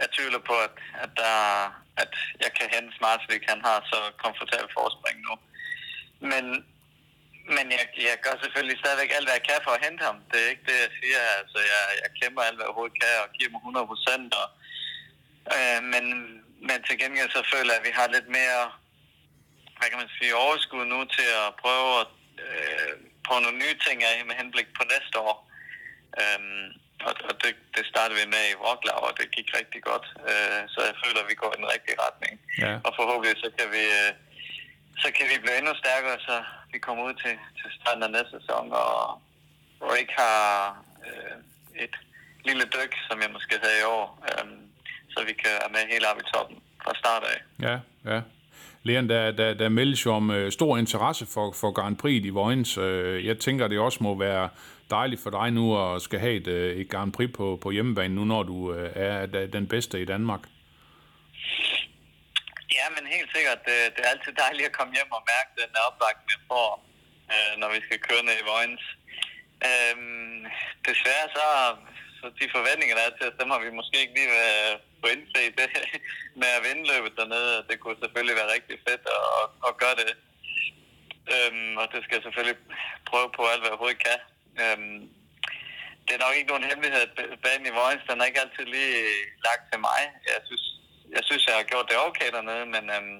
jeg 0.00 0.08
tvivler 0.16 0.42
på, 0.50 0.54
at, 0.66 0.76
at, 1.04 1.10
der, 1.22 1.36
at 2.02 2.12
jeg 2.44 2.50
kan 2.58 2.68
hente 2.74 2.96
Smartsvik, 2.98 3.44
han 3.52 3.60
har 3.68 3.78
så 3.92 3.98
komfortabel 4.24 4.68
forspring 4.78 5.18
nu. 5.26 5.34
Men 6.30 6.44
men 7.56 7.66
jeg, 7.76 7.86
jeg 8.08 8.16
gør 8.24 8.34
selvfølgelig 8.42 8.78
stadigvæk 8.78 9.10
alt, 9.12 9.26
hvad 9.26 9.38
jeg 9.38 9.48
kan 9.50 9.64
for 9.64 9.72
at 9.74 9.84
hente 9.86 10.02
ham. 10.08 10.18
Det 10.30 10.38
er 10.40 10.52
ikke 10.52 10.68
det, 10.70 10.78
jeg 10.84 10.92
siger. 11.00 11.20
Altså, 11.40 11.58
jeg, 11.72 11.84
jeg 12.02 12.10
kæmper 12.20 12.42
alt, 12.42 12.56
hvad 12.56 12.64
jeg 12.64 12.70
overhovedet 12.70 13.00
kan, 13.02 13.14
og 13.24 13.28
giver 13.36 13.50
mig 13.52 13.60
100 13.60 13.90
procent. 13.92 14.32
Øh, 15.54 15.80
men, 15.92 16.04
men 16.68 16.78
til 16.86 16.96
gengæld 17.02 17.30
så 17.30 17.42
føler 17.52 17.72
jeg, 17.72 17.80
at 17.80 17.88
vi 17.88 17.92
har 17.98 18.14
lidt 18.16 18.28
mere, 18.38 18.62
hvad 19.78 19.88
kan 19.88 20.02
man 20.02 20.14
sige, 20.18 20.40
overskud 20.44 20.84
nu 20.94 20.98
til 21.16 21.28
at 21.44 21.50
prøve 21.62 21.90
at 22.02 22.10
øh, 22.46 22.92
prøve 23.26 23.44
nogle 23.44 23.62
nye 23.64 23.76
ting 23.86 23.98
af 24.10 24.16
med 24.28 24.34
henblik 24.40 24.68
på 24.78 24.82
næste 24.92 25.16
år. 25.28 25.36
Øh, 26.20 26.40
og 27.06 27.14
og 27.28 27.34
det, 27.42 27.52
det 27.76 27.84
startede 27.92 28.18
vi 28.20 28.26
med 28.36 28.44
i 28.52 28.58
Wroclaw, 28.62 29.00
og 29.08 29.12
det 29.18 29.26
gik 29.36 29.48
rigtig 29.60 29.80
godt. 29.90 30.06
Øh, 30.30 30.60
så 30.72 30.78
jeg 30.88 30.94
føler, 31.02 31.20
at 31.22 31.30
vi 31.30 31.36
går 31.42 31.50
i 31.52 31.60
den 31.60 31.72
rigtige 31.74 32.00
retning. 32.06 32.34
Ja. 32.64 32.72
Og 32.86 32.90
forhåbentlig 32.98 33.42
så 33.44 33.50
kan 33.58 33.68
vi... 33.76 33.84
Øh, 34.02 34.12
så 35.02 35.08
kan 35.16 35.26
vi 35.30 35.36
blive 35.42 35.58
endnu 35.58 35.74
stærkere, 35.84 36.16
så 36.28 36.36
vi 36.72 36.78
kommer 36.78 37.02
ud 37.08 37.14
til, 37.24 37.34
til 37.58 37.68
starten 37.78 38.02
af 38.02 38.10
næste 38.10 38.30
sæson, 38.40 38.72
og 38.72 39.22
Rick 39.92 40.10
har 40.10 40.42
øh, 41.06 41.36
et 41.84 41.94
lille 42.44 42.64
dyk, 42.76 42.92
som 43.08 43.16
jeg 43.22 43.30
måske 43.32 43.54
havde 43.62 43.80
i 43.80 43.84
år, 43.96 44.06
øh, 44.28 44.44
så 45.12 45.24
vi 45.28 45.32
kan 45.32 45.50
være 45.60 45.72
med 45.72 45.92
helt 45.92 46.06
op 46.10 46.18
i 46.22 46.24
toppen 46.34 46.58
fra 46.84 46.92
start 46.94 47.22
af. 47.32 47.38
Ja, 47.68 47.76
ja. 48.12 48.20
Leon, 48.82 49.08
der, 49.08 49.30
der, 49.30 49.54
der 49.54 49.68
meldes 49.68 50.06
jo 50.06 50.14
om 50.14 50.30
øh, 50.30 50.52
stor 50.52 50.78
interesse 50.78 51.26
for, 51.26 51.54
for 51.60 51.70
Grand 51.72 51.96
Prix 51.96 52.24
i 52.24 52.28
Vojens. 52.28 52.78
Øh, 52.78 53.26
jeg 53.26 53.38
tænker, 53.38 53.68
det 53.68 53.78
også 53.78 53.98
må 54.00 54.18
være 54.18 54.48
dejligt 54.98 55.22
for 55.24 55.32
dig 55.38 55.48
nu 55.58 55.64
at 55.82 56.02
skal 56.06 56.18
have 56.24 56.36
et, 56.40 56.48
øh, 56.56 56.76
et 56.80 56.88
Grand 56.92 57.12
Prix 57.16 57.30
på, 57.38 57.46
på 57.62 57.68
hjemmebane, 57.76 58.14
nu 58.14 58.24
når 58.32 58.42
du 58.50 58.56
øh, 58.74 58.90
er 59.08 59.26
den 59.56 59.66
bedste 59.72 59.96
i 60.04 60.06
Danmark. 60.12 60.42
Ja, 62.76 62.86
men 62.94 63.04
helt 63.16 63.30
sikkert. 63.36 63.58
Det, 63.68 63.76
det 63.94 64.00
er 64.04 64.10
altid 64.14 64.32
dejligt 64.44 64.68
at 64.70 64.76
komme 64.78 64.92
hjem 64.96 65.10
og 65.18 65.22
mærke 65.34 65.50
den 65.60 65.70
opbakning, 65.86 66.28
jeg 66.34 66.42
får, 66.50 66.68
når 67.60 67.68
vi 67.74 67.80
skal 67.86 67.98
køre 68.08 68.22
ned 68.26 68.36
i 68.42 68.48
Vojens. 68.52 68.84
Øhm, 69.68 70.38
desværre 70.88 71.26
så, 71.36 71.46
så 72.18 72.24
de 72.40 72.54
forventninger, 72.56 72.94
der 72.96 73.04
er 73.04 73.14
til 73.16 73.28
os, 73.30 73.40
dem 73.40 73.52
har 73.52 73.60
vi 73.64 73.78
måske 73.80 73.96
ikke 74.02 74.16
lige 74.18 74.34
været 74.40 74.72
på 75.00 75.06
indse 75.14 75.42
det 75.58 75.68
med 76.40 76.50
at 76.56 76.64
vinde 76.66 76.84
løbet 76.92 77.12
dernede. 77.20 77.66
Det 77.68 77.76
kunne 77.80 78.02
selvfølgelig 78.02 78.36
være 78.40 78.54
rigtig 78.56 78.76
fedt 78.86 79.04
at, 79.18 79.44
at 79.68 79.72
gøre 79.82 79.96
det. 80.02 80.12
Øhm, 81.34 81.72
og 81.80 81.86
det 81.92 82.00
skal 82.02 82.16
jeg 82.16 82.26
selvfølgelig 82.26 82.58
prøve 83.10 83.28
på 83.36 83.42
alt, 83.50 83.60
hvad 83.60 83.70
jeg 83.70 83.76
overhovedet 83.76 84.04
kan. 84.08 84.18
Øhm, 84.60 85.00
det 86.04 86.12
er 86.14 86.24
nok 86.24 86.36
ikke 86.36 86.52
nogen 86.52 86.68
hemmelighed, 86.70 87.02
at 87.06 87.40
banen 87.44 87.66
i 87.66 87.76
Vojens, 87.78 88.06
den 88.08 88.20
er 88.20 88.28
ikke 88.28 88.44
altid 88.44 88.64
lige 88.76 88.96
lagt 89.46 89.64
til 89.70 89.80
mig. 89.88 90.00
Jeg 90.32 90.40
synes, 90.48 90.64
jeg 91.16 91.22
synes, 91.28 91.46
jeg 91.46 91.56
har 91.56 91.70
gjort 91.72 91.90
det 91.90 92.04
okay 92.08 92.28
dernede, 92.36 92.66
men 92.74 92.84
øhm, 92.96 93.18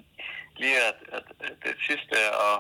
lige 0.63 0.79
at, 0.91 0.99
at, 1.17 1.27
det 1.65 1.75
sidste 1.89 2.17
og, 2.47 2.57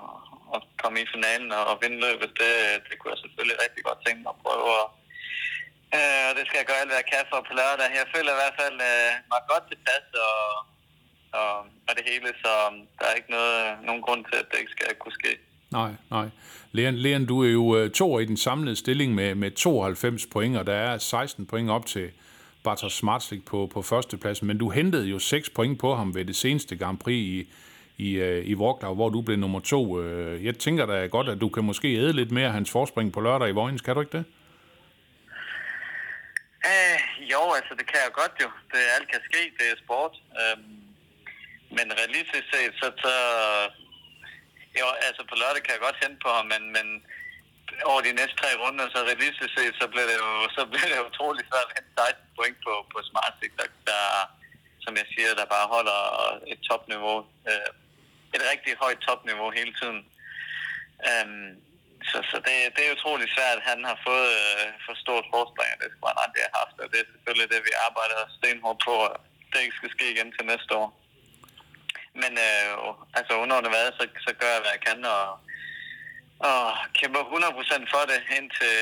at 0.55 0.63
komme 0.83 0.99
i 1.01 1.13
finalen 1.15 1.53
og, 1.59 1.65
og 1.71 1.79
vinde 1.83 2.01
løbet, 2.07 2.31
det, 2.41 2.53
det 2.89 2.95
kunne 2.97 3.13
jeg 3.15 3.23
selvfølgelig 3.25 3.63
rigtig 3.65 3.83
godt 3.89 4.01
tænke 4.07 4.23
mig 4.23 4.33
at 4.35 4.43
prøve. 4.45 4.69
Og, 4.83 4.89
øh, 5.97 6.23
og 6.29 6.33
det 6.37 6.45
skal 6.47 6.59
jeg 6.59 6.69
gøre 6.69 6.81
alt, 6.81 6.91
hvad 6.91 7.01
jeg 7.03 7.13
kan 7.13 7.25
for 7.31 7.41
på 7.49 7.53
lørdag. 7.61 7.99
Jeg 8.01 8.13
føler 8.15 8.33
i 8.33 8.41
hvert 8.41 8.59
fald 8.61 8.77
øh, 8.91 9.11
mig 9.33 9.43
godt 9.53 9.65
tilpas 9.71 10.07
og, 10.29 10.41
og, 11.41 11.53
og 11.89 11.93
det 11.97 12.05
hele, 12.11 12.29
så 12.45 12.53
øhm, 12.67 12.81
der 12.99 13.05
er 13.07 13.19
ikke 13.19 13.35
noget, 13.39 13.59
nogen 13.89 14.03
grund 14.07 14.23
til, 14.25 14.37
at 14.43 14.49
det 14.51 14.59
ikke 14.59 14.77
skal 14.77 15.01
kunne 15.03 15.19
ske. 15.21 15.33
Nej, 15.73 15.91
nej. 16.11 16.29
Leon, 16.73 16.95
Leon 16.95 17.27
du 17.27 17.43
er 17.45 17.51
jo 17.51 17.77
øh, 17.77 17.91
to 17.91 18.19
i 18.19 18.25
den 18.25 18.37
samlede 18.37 18.77
stilling 18.77 19.15
med, 19.15 19.35
med 19.35 19.51
92 19.51 20.27
point, 20.27 20.57
og 20.57 20.67
der 20.67 20.75
er 20.75 20.99
16 20.99 21.47
point 21.47 21.71
op 21.71 21.87
til, 21.87 22.11
Bartosz 22.65 22.95
Smartslik 22.95 23.45
på, 23.45 23.71
på 23.73 23.83
førstepladsen, 23.83 24.47
men 24.47 24.59
du 24.59 24.71
hentede 24.71 25.07
jo 25.07 25.19
6 25.19 25.51
point 25.51 25.81
på 25.81 25.95
ham 25.95 26.15
ved 26.15 26.25
det 26.25 26.37
seneste 26.37 26.77
Grand 26.77 26.99
Prix 26.99 27.15
i, 27.15 27.49
i, 27.99 28.15
øh, 28.15 28.45
i 28.45 28.55
Wroclaw, 28.55 28.95
hvor 28.95 29.09
du 29.09 29.21
blev 29.23 29.37
nummer 29.37 29.61
to. 29.61 30.01
Øh, 30.03 30.45
jeg 30.45 30.59
tænker 30.59 30.87
da 30.87 31.07
godt, 31.07 31.29
at 31.29 31.41
du 31.41 31.49
kan 31.49 31.65
måske 31.65 31.89
æde 31.89 32.13
lidt 32.13 32.31
mere 32.31 32.47
af 32.47 32.53
hans 32.53 32.71
forspring 32.71 33.13
på 33.13 33.21
lørdag 33.21 33.49
i 33.49 33.53
Vojens. 33.53 33.83
Kan 33.83 33.95
du 33.95 34.01
ikke 34.01 34.19
det? 34.19 34.25
Uh, 36.71 37.31
jo, 37.33 37.43
altså 37.59 37.75
det 37.79 37.87
kan 37.87 38.01
jeg 38.05 38.13
godt 38.13 38.35
jo. 38.43 38.49
Det, 38.73 38.81
alt 38.97 39.09
kan 39.13 39.21
ske, 39.31 39.43
det 39.59 39.67
er 39.73 39.77
sport. 39.85 40.15
Øhm, 40.41 40.77
men 41.77 41.87
realistisk 42.01 42.45
set, 42.53 42.73
så, 42.81 42.93
så 43.05 43.15
jo, 44.81 44.87
altså 45.07 45.23
på 45.31 45.35
lørdag 45.41 45.63
kan 45.63 45.75
jeg 45.75 45.87
godt 45.87 46.03
hente 46.05 46.21
på 46.25 46.31
ham, 46.37 46.47
men, 46.55 46.63
men 46.77 46.87
over 47.91 48.01
de 48.07 48.19
næste 48.21 48.37
tre 48.41 48.51
runder, 48.63 48.87
så 48.89 48.99
realistisk 49.11 49.53
set, 49.57 49.75
så 49.81 49.87
bliver 49.93 50.09
det 50.11 50.17
jo, 50.25 50.31
så 50.57 50.63
bliver 50.73 50.89
det 50.93 51.09
utroligt 51.11 51.49
svært 51.51 51.69
at 51.71 51.77
hente 51.77 51.93
16 51.99 52.37
point 52.39 52.59
på, 52.67 52.73
på 52.93 52.99
Smart 53.09 53.35
der, 53.59 53.69
der, 53.91 54.03
som 54.85 54.93
jeg 55.01 55.07
siger, 55.15 55.39
der 55.41 55.55
bare 55.57 55.73
holder 55.75 56.01
et 56.53 56.61
topniveau. 56.69 57.19
Øh, 57.51 57.71
et 58.37 58.43
rigtig 58.53 58.73
højt 58.85 59.01
topniveau 59.09 59.49
hele 59.59 59.73
tiden. 59.81 60.01
Øhm, 61.09 61.51
så, 62.11 62.19
så 62.31 62.37
det, 62.47 62.57
det 62.77 62.83
er 62.85 62.97
utroligt 62.97 63.35
svært, 63.37 63.59
at 63.59 63.69
han 63.71 63.81
har 63.91 63.99
fået 64.09 64.33
øh, 64.45 64.69
for 64.85 64.95
stort 65.05 65.27
forspring, 65.35 65.71
og 65.75 65.79
det 65.81 65.91
skulle 65.91 66.13
han 66.13 66.25
aldrig 66.25 66.43
have 66.47 66.59
haft, 66.61 66.77
og 66.83 66.87
det 66.93 66.99
er 67.01 67.13
selvfølgelig 67.13 67.49
det, 67.53 67.61
vi 67.69 67.83
arbejder 67.89 68.21
stenhårdt 68.39 68.81
på, 68.89 68.95
at 69.07 69.17
det 69.51 69.61
ikke 69.65 69.79
skal 69.81 69.95
ske 69.97 70.07
igen 70.15 70.31
til 70.33 70.45
næste 70.53 70.73
år 70.81 70.89
men 72.21 72.33
øh, 72.49 72.69
altså 73.19 73.33
undervejs, 73.43 73.95
så, 73.99 74.05
så 74.27 74.31
gør 74.41 74.51
jeg, 74.55 74.61
hvad 74.63 74.73
jeg 74.77 74.83
kan, 74.89 74.99
og, 75.17 75.27
og 76.51 76.61
kæmper 76.99 77.21
100% 77.21 77.93
for 77.95 78.03
det, 78.11 78.19
indtil 78.39 78.75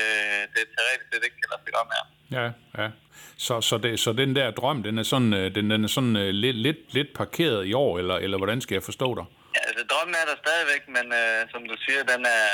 det 0.53 0.63
teoretisk 0.73 1.07
set 1.09 1.23
ikke 1.27 1.39
kan 1.41 1.49
lade 1.51 1.61
sig 1.63 1.73
gøre 1.75 1.87
mere. 1.93 2.05
Ja, 2.37 2.47
ja. 2.79 2.89
Så, 3.37 3.61
så, 3.61 3.77
det, 3.77 3.99
så 3.99 4.13
den 4.13 4.35
der 4.35 4.51
drøm, 4.51 4.83
den 4.83 4.97
er 4.97 5.03
sådan, 5.03 5.33
øh, 5.33 5.55
den, 5.55 5.69
den 5.71 5.83
er 5.83 5.87
sådan 5.87 6.15
uh, 6.15 6.29
lidt, 6.43 6.57
lidt, 6.67 6.93
lidt 6.93 7.13
parkeret 7.13 7.65
i 7.65 7.73
år, 7.73 7.99
eller, 7.99 8.15
eller 8.15 8.37
hvordan 8.37 8.61
skal 8.61 8.75
jeg 8.75 8.83
forstå 8.83 9.07
dig? 9.19 9.25
Ja, 9.55 9.61
altså 9.69 9.83
drømmen 9.91 10.15
er 10.21 10.25
der 10.31 10.37
stadigvæk, 10.45 10.83
men 10.95 11.05
uh, 11.21 11.39
som 11.51 11.61
du 11.71 11.75
siger, 11.85 12.01
den 12.13 12.21
er, 12.39 12.47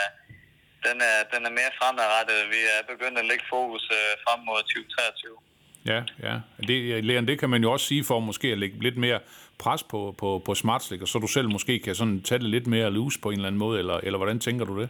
den, 0.88 0.98
er, 1.10 1.18
den 1.34 1.42
er 1.48 1.54
mere 1.60 1.72
fremadrettet. 1.80 2.38
Vi 2.56 2.62
er 2.76 2.82
begyndt 2.94 3.18
at 3.20 3.26
lægge 3.32 3.46
fokus 3.50 3.84
uh, 3.98 4.14
frem 4.24 4.40
mod 4.50 4.60
2023. 4.64 5.48
Ja, 5.92 6.00
ja. 6.28 6.36
Det, 6.68 7.04
Leon, 7.04 7.28
det 7.28 7.40
kan 7.40 7.50
man 7.50 7.62
jo 7.62 7.72
også 7.72 7.86
sige 7.86 8.04
for 8.04 8.20
måske 8.20 8.48
at 8.48 8.58
lægge 8.58 8.84
lidt 8.84 8.98
mere 8.98 9.20
pres 9.64 9.84
på, 9.84 10.16
på, 10.18 10.42
på 10.46 10.56
smartslikker, 10.56 11.06
så 11.06 11.20
du 11.20 11.28
selv 11.28 11.50
måske 11.50 11.80
kan 11.80 11.96
sådan 11.96 12.24
tage 12.24 12.40
det 12.40 12.50
lidt 12.50 12.68
mere 12.68 12.92
loose 12.92 13.20
på 13.20 13.30
en 13.30 13.36
eller 13.36 13.48
anden 13.48 13.60
måde, 13.60 13.80
eller, 13.80 13.98
eller 13.98 14.18
hvordan 14.18 14.40
tænker 14.40 14.66
du 14.66 14.82
det? 14.82 14.90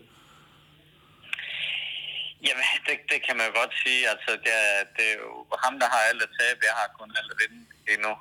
Jamen, 2.45 2.63
det, 2.87 2.97
det 3.11 3.19
kan 3.27 3.35
man 3.41 3.49
godt 3.59 3.73
sige. 3.83 4.01
Altså, 4.13 4.31
det 4.45 4.53
er, 4.69 4.79
det 4.95 5.05
er 5.11 5.17
jo 5.25 5.31
ham, 5.63 5.75
der 5.81 5.87
har 5.93 6.01
alt 6.09 6.21
at 6.27 6.35
tabe. 6.39 6.59
Jeg 6.69 6.75
har 6.81 6.89
kun 6.99 7.09
alt 7.19 7.31
at 7.33 7.39
vinde 7.41 7.61
endnu. 7.93 8.13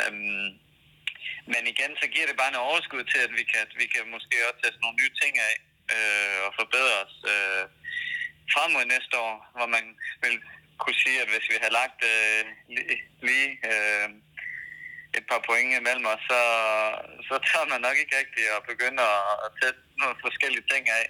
Øhm, 0.00 0.48
men 1.52 1.62
igen, 1.72 1.92
så 2.00 2.06
giver 2.12 2.26
det 2.28 2.36
bare 2.40 2.52
en 2.54 2.64
overskud 2.68 3.04
til, 3.12 3.20
at 3.26 3.32
vi 3.38 3.44
kan, 3.52 3.62
vi 3.80 3.86
kan 3.92 4.02
måske 4.14 4.36
også 4.48 4.60
teste 4.62 4.80
nogle 4.82 5.00
nye 5.02 5.14
ting 5.22 5.32
af 5.48 5.54
øh, 5.94 6.38
og 6.46 6.52
forbedre 6.60 6.96
os 7.04 7.16
øh, 7.34 7.64
frem 8.52 8.70
mod 8.72 8.84
næste 8.94 9.14
år, 9.26 9.34
hvor 9.56 9.68
man 9.76 9.84
vil 10.24 10.36
kunne 10.82 10.98
sige, 11.04 11.18
at 11.22 11.28
hvis 11.32 11.46
vi 11.52 11.56
har 11.64 11.72
lagt 11.80 12.00
øh, 12.12 12.42
lige, 12.74 12.96
lige 13.28 13.48
øh, 13.70 14.08
et 15.18 15.24
par 15.30 15.40
point 15.48 15.70
imellem 15.80 16.06
os, 16.14 16.22
så, 16.30 16.40
så 17.28 17.34
tør 17.48 17.64
man 17.72 17.80
nok 17.86 17.96
ikke 18.02 18.18
rigtigt 18.20 18.48
at 18.56 18.62
begynde 18.70 19.02
at, 19.14 19.22
at 19.44 19.50
teste 19.60 19.82
nogle 20.00 20.16
forskellige 20.26 20.68
ting 20.72 20.84
af. 21.00 21.04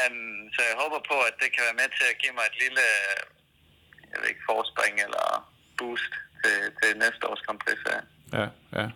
Um, 0.00 0.38
så 0.54 0.60
jeg 0.68 0.76
håber 0.82 1.00
på, 1.10 1.16
at 1.28 1.34
det 1.40 1.48
kan 1.54 1.66
være 1.66 1.80
med 1.82 1.88
til 1.98 2.06
at 2.12 2.18
give 2.22 2.34
mig 2.38 2.46
et 2.48 2.56
lille 2.64 2.86
jeg 4.10 4.18
ved 4.20 4.28
ikke, 4.32 4.44
forspring 4.50 4.94
eller 5.06 5.26
boost 5.78 6.12
til, 6.42 6.56
til 6.78 6.90
næste 7.04 7.22
års 7.30 7.42
Grand 7.46 7.60
Prix. 7.64 7.78
Ja, 8.32 8.46
ja. 8.78 8.86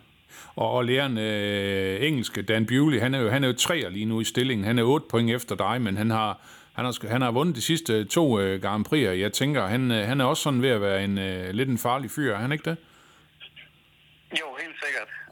Og, 0.55 0.71
og 0.71 0.85
læreren 0.85 1.17
øh, 1.17 2.07
engelske, 2.07 2.41
Dan 2.41 2.65
Bewley, 2.65 2.99
han 2.99 3.13
er 3.13 3.19
jo, 3.19 3.29
han 3.29 3.43
er 3.43 3.47
jo 3.47 3.53
treer 3.53 3.89
lige 3.89 4.05
nu 4.05 4.21
i 4.21 4.23
stillingen. 4.23 4.65
Han 4.65 4.79
er 4.79 4.83
8 4.83 5.05
point 5.09 5.31
efter 5.31 5.55
dig, 5.55 5.81
men 5.81 5.97
han 5.97 6.09
har, 6.09 6.39
han 6.73 6.85
har, 6.85 7.07
han 7.07 7.21
har 7.21 7.31
vundet 7.31 7.55
de 7.55 7.61
sidste 7.61 8.05
to 8.05 8.39
øh, 8.39 8.61
Grand 8.61 8.85
Prix'er. 8.87 9.19
Jeg 9.25 9.33
tænker, 9.33 9.67
han, 9.67 9.91
øh, 9.91 10.07
han 10.07 10.21
er 10.21 10.25
også 10.25 10.43
sådan 10.43 10.61
ved 10.61 10.69
at 10.69 10.81
være 10.81 11.03
en 11.03 11.17
øh, 11.17 11.49
lidt 11.49 11.69
en 11.69 11.77
farlig 11.77 12.11
fyr, 12.11 12.33
er 12.33 12.37
han 12.37 12.51
ikke 12.51 12.69
det? 12.69 12.77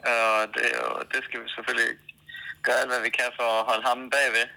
Og 0.03 0.47
det, 0.55 0.67
og 0.97 1.03
det 1.13 1.21
skal 1.23 1.39
vi 1.43 1.49
selvfølgelig 1.49 1.91
gøre 2.63 2.79
alt, 2.81 2.91
hvad 2.91 3.01
vi 3.01 3.09
kan 3.19 3.31
for 3.39 3.49
at 3.59 3.65
holde 3.69 3.85
ham 3.89 4.09
bagved. 4.15 4.47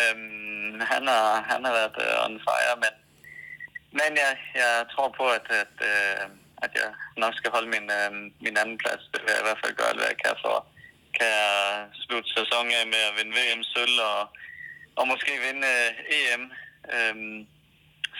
Øhm, 0.00 0.80
han, 0.92 1.02
har, 1.12 1.28
han 1.50 1.60
har 1.64 1.72
været 1.78 1.96
øh, 2.04 2.24
on 2.24 2.36
fire, 2.46 2.74
men, 2.84 2.92
men 3.98 4.10
jeg, 4.22 4.32
jeg 4.62 4.74
tror 4.92 5.08
på, 5.18 5.24
at, 5.38 5.46
at, 5.62 5.74
øh, 5.92 6.24
at 6.64 6.70
jeg 6.80 6.88
nok 7.16 7.34
skal 7.36 7.50
holde 7.56 7.70
min, 7.74 7.86
øh, 7.98 8.10
min 8.44 8.56
anden 8.62 8.78
plads. 8.82 9.02
Det 9.12 9.20
vil 9.22 9.32
jeg 9.32 9.42
i 9.42 9.48
hvert 9.48 9.62
fald 9.62 9.76
gøre 9.76 9.88
alt, 9.90 10.00
hvad 10.00 10.12
jeg 10.12 10.22
kan 10.24 10.36
for. 10.44 10.56
Kan 11.16 11.28
jeg 11.40 11.52
slutte 12.04 12.28
sæsonen 12.38 12.72
af 12.80 12.86
med 12.94 13.02
at 13.08 13.14
vinde 13.18 13.36
VM-sølv 13.38 13.96
og, 14.12 14.22
og 14.98 15.04
måske 15.12 15.32
vinde 15.46 15.66
øh, 15.74 15.90
EM, 16.16 16.42
øh, 16.94 17.16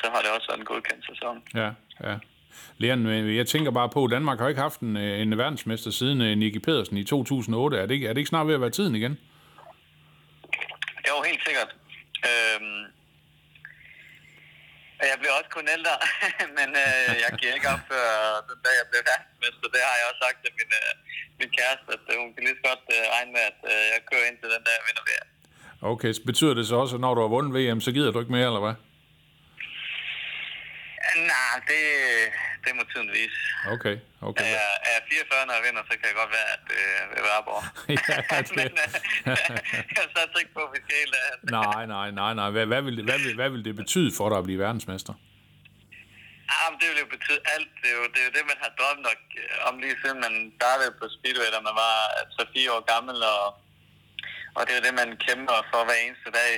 så 0.00 0.04
har 0.12 0.20
det 0.22 0.30
også 0.30 0.46
været 0.48 0.60
en 0.60 0.70
godkendt 0.70 1.04
sæson. 1.10 1.36
Ja, 1.60 1.70
ja. 2.08 2.16
Leon, 2.78 3.06
jeg 3.36 3.46
tænker 3.46 3.70
bare 3.70 3.88
på, 3.88 4.04
at 4.04 4.10
Danmark 4.10 4.38
har 4.38 4.48
ikke 4.48 4.60
haft 4.60 4.80
en, 4.80 4.96
en 4.96 5.38
verdensmester 5.38 5.90
siden 5.90 6.38
Nicky 6.38 6.58
Pedersen 6.58 6.96
i 6.96 7.04
2008. 7.04 7.78
Er 7.78 7.86
det, 7.86 7.94
ikke, 7.94 8.06
er 8.08 8.12
det 8.12 8.18
ikke 8.18 8.28
snart 8.28 8.46
ved 8.46 8.54
at 8.54 8.60
være 8.60 8.70
tiden 8.70 8.94
igen? 8.94 9.18
Jo, 11.08 11.14
helt 11.28 11.42
sikkert. 11.46 11.70
Øhm, 12.30 12.82
jeg 15.10 15.16
bliver 15.20 15.34
også 15.38 15.50
kun 15.58 15.66
ældre, 15.76 15.94
men 16.58 16.68
øh, 16.84 17.10
jeg 17.24 17.30
giver 17.38 17.52
ikke 17.58 17.68
op 17.74 17.82
før 17.92 18.06
den 18.48 18.58
dag, 18.64 18.74
jeg 18.80 18.86
bliver 18.90 19.04
verdensmester. 19.10 19.66
Det 19.74 19.82
har 19.88 19.94
jeg 19.98 20.06
også 20.10 20.20
sagt 20.26 20.38
til 20.44 20.52
min, 20.58 20.70
øh, 20.80 20.90
min 21.40 21.50
kæreste, 21.58 21.88
at 21.96 22.04
øh, 22.10 22.14
hun 22.22 22.28
kan 22.34 22.42
lige 22.46 22.56
så 22.60 22.64
godt 22.70 22.84
øh, 22.96 23.02
regne 23.14 23.30
med, 23.36 23.44
at 23.52 23.60
øh, 23.72 23.82
jeg 23.94 24.00
kører 24.10 24.24
ind 24.28 24.36
til 24.42 24.48
den 24.54 24.62
dag, 24.66 24.74
jeg 24.78 24.86
vinder 24.88 25.04
VM. 25.10 25.28
Okay, 25.92 26.10
så 26.16 26.22
betyder 26.30 26.54
det 26.58 26.64
så 26.70 26.76
også, 26.82 26.94
at 26.96 27.02
når 27.04 27.12
du 27.14 27.20
har 27.24 27.30
vundet 27.36 27.52
VM, 27.56 27.80
så 27.86 27.90
gider 27.96 28.10
du 28.12 28.18
ikke 28.22 28.36
mere, 28.38 28.48
eller 28.50 28.64
hvad? 28.66 28.76
Nej, 31.52 31.60
det, 31.70 31.82
det 32.64 32.72
må 32.76 32.82
tiden 32.92 33.10
vise. 33.18 33.38
Okay, 33.74 33.96
okay. 34.28 34.44
Er, 34.44 34.72
er 34.88 34.92
jeg 34.96 35.02
44, 35.10 35.46
når 35.46 35.54
jeg 35.58 35.64
vinder, 35.66 35.82
så 35.88 35.92
kan 35.98 36.06
det 36.10 36.16
godt 36.22 36.32
være, 36.38 36.48
at 36.56 36.62
det 36.70 36.82
øh, 36.92 37.02
vil 37.12 37.22
være 37.28 37.42
ja, 37.48 38.18
okay. 38.38 38.54
Men 38.58 38.72
øh, 38.82 38.88
jeg 39.96 40.02
er 40.04 40.28
så 40.32 40.38
ikke 40.42 40.54
på, 40.58 40.62
at 40.68 40.72
vi 40.74 40.78
skal 40.84 40.94
helt 41.02 41.14
af. 41.22 41.28
nej, 41.60 41.82
nej, 41.96 42.08
nej, 42.20 42.32
nej. 42.40 42.48
Hvad, 42.54 42.66
hvad, 42.72 42.82
vil 42.86 42.94
det, 42.98 43.04
hvad, 43.08 43.18
vil, 43.24 43.34
hvad 43.40 43.50
vil 43.54 43.64
det 43.68 43.74
betyde 43.82 44.10
for 44.18 44.26
dig 44.28 44.38
at 44.38 44.46
blive 44.48 44.60
verdensmester? 44.66 45.14
Ah, 46.54 46.66
men 46.70 46.76
det 46.80 46.86
vil 46.90 46.98
jo 47.04 47.08
betyde 47.16 47.40
alt. 47.54 47.72
Det 47.82 47.88
er 47.92 47.96
jo 48.00 48.06
det, 48.14 48.20
er 48.22 48.26
jo 48.28 48.32
det 48.38 48.44
man 48.52 48.58
har 48.64 48.72
drømt 48.78 49.02
nok 49.08 49.20
øh, 49.42 49.68
om 49.68 49.74
lige 49.82 49.96
siden 50.02 50.18
man 50.26 50.34
startede 50.58 50.90
på 51.00 51.04
Speedway, 51.16 51.48
da 51.54 51.60
man 51.68 51.76
var 51.84 51.96
3-4 52.40 52.76
år 52.76 52.82
gammel. 52.92 53.16
Og, 53.34 53.44
og 54.56 54.60
det 54.64 54.70
er 54.72 54.78
jo 54.80 54.86
det, 54.88 54.94
man 55.02 55.10
kæmper 55.26 55.58
for 55.70 55.80
hver 55.86 55.98
eneste 56.06 56.30
dag. 56.40 56.52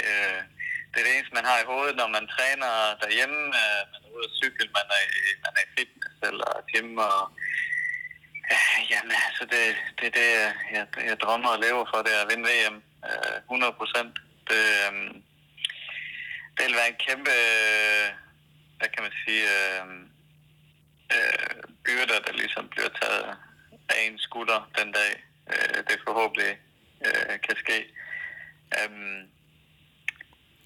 Det 0.94 1.00
er 1.00 1.06
det 1.06 1.14
eneste, 1.16 1.38
man 1.38 1.50
har 1.50 1.58
i 1.60 1.70
hovedet, 1.72 1.96
når 1.96 2.08
man 2.16 2.26
træner 2.34 2.72
derhjemme. 3.02 3.40
Øh, 3.60 3.82
man 3.92 4.00
er 4.04 4.10
ude 4.16 4.28
at 4.28 4.36
cykle, 4.40 4.66
man 4.78 4.88
er, 4.98 5.04
i, 5.18 5.22
man 5.44 5.52
er 5.58 5.64
i 5.66 5.72
fitness 5.76 6.16
eller 6.30 6.50
gym. 6.70 6.98
Og, 7.08 7.20
øh, 8.52 8.80
jamen, 8.90 9.12
altså, 9.26 9.44
det, 9.52 9.64
det 9.98 10.06
er 10.10 10.14
det, 10.20 10.30
jeg, 10.76 10.86
jeg 11.10 11.20
drømmer 11.20 11.50
og 11.54 11.62
lever 11.66 11.84
for, 11.90 11.98
det 12.02 12.12
er 12.14 12.22
at 12.22 12.30
vinde 12.30 12.48
VM. 12.50 12.76
Øh, 13.08 13.36
100 13.50 13.72
procent. 13.80 14.14
Det, 14.50 14.64
øhm, 14.84 15.12
det 16.54 16.62
vil 16.66 16.78
være 16.80 16.92
en 16.92 17.02
kæmpe 17.06 17.34
hvad 18.78 18.88
kan 18.94 19.02
man 19.06 19.14
sige, 19.24 19.44
øhm, 19.58 20.02
øh, 20.02 20.14
øh, 21.14 21.62
byrder, 21.84 22.18
der 22.26 22.32
ligesom 22.32 22.68
bliver 22.68 22.88
taget 23.00 23.36
af 23.88 23.98
en 24.06 24.18
skulder 24.18 24.70
den 24.78 24.92
dag, 24.92 25.12
øh, 25.52 25.78
det 25.88 26.04
forhåbentlig 26.06 26.52
øh, 27.06 27.40
kan 27.46 27.56
ske. 27.56 27.78
Um, 28.80 29.33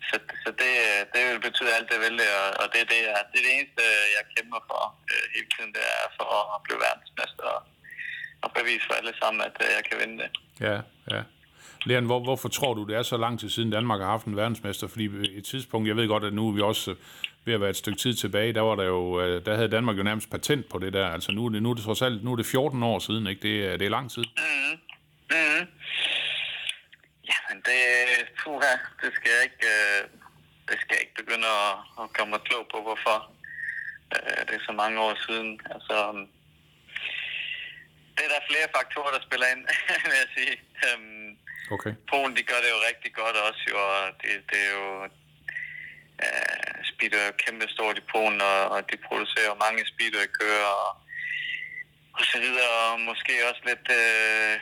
så, 0.09 0.17
så 0.45 0.51
det, 0.63 0.73
det 1.13 1.21
vil 1.29 1.41
betyde 1.49 1.71
alt 1.77 1.89
det 1.93 2.01
vil, 2.05 2.17
og, 2.41 2.49
og 2.61 2.67
det, 2.73 2.81
det, 2.93 3.01
er, 3.15 3.21
det 3.31 3.39
er 3.41 3.45
det 3.47 3.55
eneste, 3.59 3.83
jeg 4.17 4.25
kæmper 4.35 4.61
for 4.71 4.83
øh, 5.13 5.25
hele 5.35 5.49
tiden, 5.55 5.71
det 5.77 5.85
er 5.97 6.07
for 6.19 6.31
at 6.55 6.61
blive 6.67 6.81
verdensmester 6.87 7.47
og, 7.57 7.61
og 8.45 8.49
bevise 8.59 8.85
for 8.89 8.95
alle 9.01 9.15
sammen, 9.21 9.41
at 9.49 9.57
øh, 9.65 9.71
jeg 9.77 9.83
kan 9.89 9.97
vinde 10.03 10.17
det. 10.23 10.31
Ja, 10.69 10.77
ja. 11.15 11.23
Leon, 11.85 12.05
hvor, 12.05 12.21
hvorfor 12.21 12.49
tror 12.49 12.75
du, 12.75 12.83
det 12.85 12.97
er 12.97 13.03
så 13.03 13.17
lang 13.17 13.41
tid 13.41 13.51
siden 13.51 13.71
Danmark 13.71 14.01
har 14.01 14.11
haft 14.11 14.27
en 14.27 14.37
verdensmester? 14.37 14.87
Fordi 14.87 15.05
et 15.39 15.45
tidspunkt, 15.45 15.89
jeg 15.89 15.97
ved 15.97 16.09
godt, 16.09 16.25
at 16.25 16.33
nu 16.33 16.49
er 16.49 16.53
vi 16.53 16.61
også 16.61 16.95
ved 17.45 17.55
at 17.55 17.61
være 17.61 17.71
et 17.71 17.77
stykke 17.77 17.99
tid 17.99 18.15
tilbage, 18.15 18.53
der 18.53 18.61
var 18.61 18.75
der 18.75 18.85
jo, 18.85 19.21
øh, 19.21 19.47
der 19.47 19.55
havde 19.55 19.69
Danmark 19.69 19.99
jo 19.99 20.03
nærmest 20.03 20.31
patent 20.31 20.69
på 20.69 20.79
det 20.79 20.93
der. 20.93 21.07
Altså 21.07 21.33
nu 21.33 21.47
er 21.47 21.51
det, 21.51 21.63
nu 21.63 21.71
er 21.71 21.75
det 21.75 21.85
trods 21.85 22.03
alt, 22.03 22.25
nu 22.25 22.33
er 22.33 22.37
det 22.37 22.47
14 22.47 22.83
år 22.83 22.99
siden, 22.99 23.27
ikke? 23.27 23.43
Det, 23.43 23.67
er, 23.67 23.77
det 23.77 23.87
er 23.87 23.91
lang 23.91 24.11
tid. 24.11 24.25
Mm-hmm. 24.37 24.79
Mm-hmm. 25.31 25.67
Det, 27.69 27.83
puha, 28.41 28.75
det 29.03 29.11
skal 29.17 29.31
jeg 29.37 29.43
ikke, 29.49 29.67
øh, 29.77 30.03
det 30.69 30.77
skal 30.81 30.95
jeg 30.95 31.03
ikke 31.05 31.21
begynde 31.23 31.49
at, 31.63 31.75
at 32.01 32.07
komme 32.17 32.37
og 32.37 32.43
klog 32.49 32.65
på, 32.73 32.79
hvorfor 32.87 33.17
øh, 34.15 34.41
det 34.47 34.55
er 34.57 34.65
så 34.69 34.75
mange 34.83 34.97
år 35.07 35.15
siden. 35.27 35.51
Altså, 35.75 35.97
det 38.15 38.23
er 38.25 38.33
der 38.35 38.49
flere 38.51 38.69
faktorer, 38.77 39.13
der 39.17 39.27
spiller 39.29 39.47
ind, 39.55 39.63
vil 40.11 40.21
jeg 40.23 40.31
sige. 40.39 40.55
Øhm, 40.87 41.31
okay. 41.75 41.93
Polen, 42.11 42.37
de 42.37 42.43
gør 42.51 42.61
det 42.65 42.71
jo 42.75 42.87
rigtig 42.89 43.11
godt 43.21 43.37
også, 43.49 43.63
jo, 43.73 43.79
og 43.97 44.03
det, 44.21 44.31
det 44.51 44.61
er 44.67 44.73
jo... 44.79 44.87
Uh, 46.25 46.79
speeder 46.91 47.21
er 47.29 47.41
kæmpe 47.45 47.67
stort 47.69 47.99
i 47.99 48.09
Polen, 48.13 48.41
og, 48.41 48.61
og 48.75 48.81
de 48.91 48.97
producerer 49.07 49.63
mange 49.65 49.83
speeder 49.93 50.23
i 50.25 50.35
kører, 50.41 50.73
og, 50.85 50.93
og 52.19 52.25
så 52.31 52.39
videre, 52.45 52.75
og 52.93 53.01
måske 53.01 53.33
også 53.49 53.63
lidt 53.71 53.87
uh, 54.01 54.55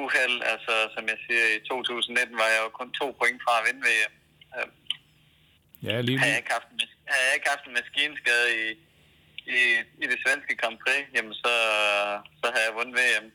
uheld. 0.00 0.36
Altså, 0.52 0.74
som 0.94 1.04
jeg 1.12 1.18
siger, 1.26 1.44
i 1.56 1.60
2019 1.68 2.36
var 2.42 2.48
jeg 2.54 2.60
jo 2.64 2.70
kun 2.78 2.90
to 3.00 3.06
point 3.20 3.40
fra 3.44 3.54
at 3.58 3.64
vinde 3.66 3.82
VM. 3.88 4.14
Uh, 4.56 4.68
ja, 5.86 6.00
lige 6.00 6.18
havde 6.18 6.32
jeg, 6.34 6.40
ikke 6.42 6.54
haft 6.56 6.68
en, 6.72 6.80
havde 7.12 7.26
jeg 7.28 7.34
ikke 7.38 7.50
haft 7.54 7.64
en 7.68 7.76
maskinskade 7.80 8.46
i, 8.60 8.64
i, 9.58 9.60
i 10.02 10.06
det 10.12 10.18
svenske 10.24 10.54
Grand 10.60 10.78
Prix, 10.82 11.04
jamen 11.14 11.34
så, 11.42 11.54
så 12.40 12.46
havde 12.52 12.66
jeg 12.68 12.74
vundet 12.78 12.94
VM. 13.00 13.26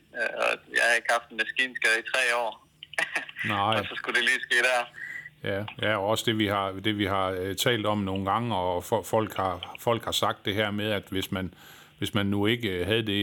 Og 0.41 0.49
jeg 0.77 0.83
har 0.87 0.95
ikke 0.99 1.13
haft 1.17 1.27
en 1.31 1.37
maskinskade 1.43 1.97
i 2.03 2.09
tre 2.13 2.23
år. 2.43 2.51
Nej. 3.53 3.73
og 3.79 3.83
så 3.89 3.93
skulle 3.95 4.17
det 4.19 4.25
lige 4.29 4.45
ske 4.47 4.57
der. 4.69 4.81
Ja, 5.43 5.61
ja, 5.81 5.97
og 5.97 6.07
også 6.07 6.23
det 6.27 6.37
vi 6.37 6.47
har 6.47 6.71
det 6.71 6.97
vi 6.97 7.05
har 7.05 7.31
uh, 7.31 7.55
talt 7.55 7.85
om 7.85 7.97
nogle 7.97 8.31
gange, 8.31 8.55
og 8.55 8.83
for, 8.83 9.03
folk 9.03 9.35
har 9.35 9.75
folk 9.79 10.05
har 10.05 10.11
sagt 10.11 10.45
det 10.45 10.55
her 10.55 10.71
med, 10.71 10.91
at 10.91 11.03
hvis 11.09 11.31
man 11.31 11.53
hvis 11.99 12.13
man 12.13 12.25
nu 12.25 12.45
ikke 12.45 12.85
havde 12.85 13.05
det 13.05 13.21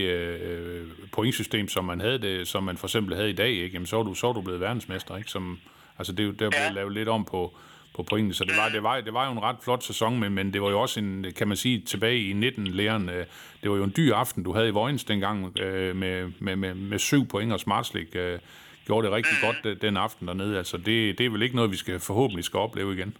uh, 0.83 1.09
pointsystem, 1.13 1.69
som 1.69 1.85
man 1.85 2.01
havde 2.01 2.19
det, 2.19 2.49
som 2.49 2.63
man 2.63 2.77
for 2.77 2.87
eksempel 2.87 3.15
havde 3.17 3.31
i 3.31 3.33
dag, 3.33 3.51
ikke, 3.51 3.75
jamen, 3.75 3.87
så 3.87 3.99
er 3.99 4.03
du 4.03 4.15
så 4.15 4.29
er 4.29 4.33
du 4.33 4.41
blevet 4.41 4.61
verdensmester, 4.61 5.17
ikke? 5.17 5.31
Som, 5.31 5.59
altså 5.99 6.13
det, 6.13 6.41
der 6.41 6.51
bliver 6.51 6.63
ja. 6.63 6.71
lavet 6.71 6.93
lidt 6.93 7.09
om 7.09 7.25
på 7.25 7.57
på 7.97 8.03
pointene. 8.03 8.35
Så 8.35 8.45
det 8.45 8.57
var, 8.57 8.69
det, 8.69 8.83
var, 8.83 9.01
det 9.01 9.15
var 9.15 9.27
jo 9.27 9.33
en 9.33 9.43
ret 9.43 9.57
flot 9.63 9.83
sæson, 9.83 10.21
men, 10.21 10.33
men 10.33 10.53
det 10.53 10.63
var 10.63 10.71
jo 10.71 10.81
også 10.81 11.01
en, 11.01 11.27
kan 11.37 11.49
man 11.49 11.57
sige, 11.57 11.81
tilbage 11.81 12.19
i 12.19 12.33
19-læren, 12.33 13.09
øh, 13.09 13.27
det 13.63 13.71
var 13.71 13.77
jo 13.77 13.85
en 13.85 13.93
dyr 13.97 14.15
aften, 14.15 14.43
du 14.43 14.53
havde 14.53 14.69
i 14.69 14.71
Vojens 14.71 15.05
dengang, 15.05 15.59
øh, 15.59 15.97
med, 15.97 16.33
med, 16.39 16.57
med, 16.57 16.75
med 16.75 16.99
syv 16.99 17.29
point, 17.29 17.53
og 17.53 17.61
Smartslik 17.61 18.17
øh, 18.17 18.39
gjorde 18.87 19.07
det 19.07 19.15
rigtig 19.15 19.37
godt 19.43 19.67
øh, 19.67 19.81
den 19.81 19.97
aften 19.97 20.29
dernede. 20.29 20.59
Altså, 20.59 20.77
det, 20.77 21.19
det 21.19 21.27
er 21.27 21.31
vel 21.31 21.43
ikke 21.43 21.57
noget, 21.57 21.71
vi 21.71 21.77
skal 21.77 22.01
forhåbentlig 22.01 22.45
skal 22.45 22.61
opleve 22.61 22.95
igen? 22.95 23.17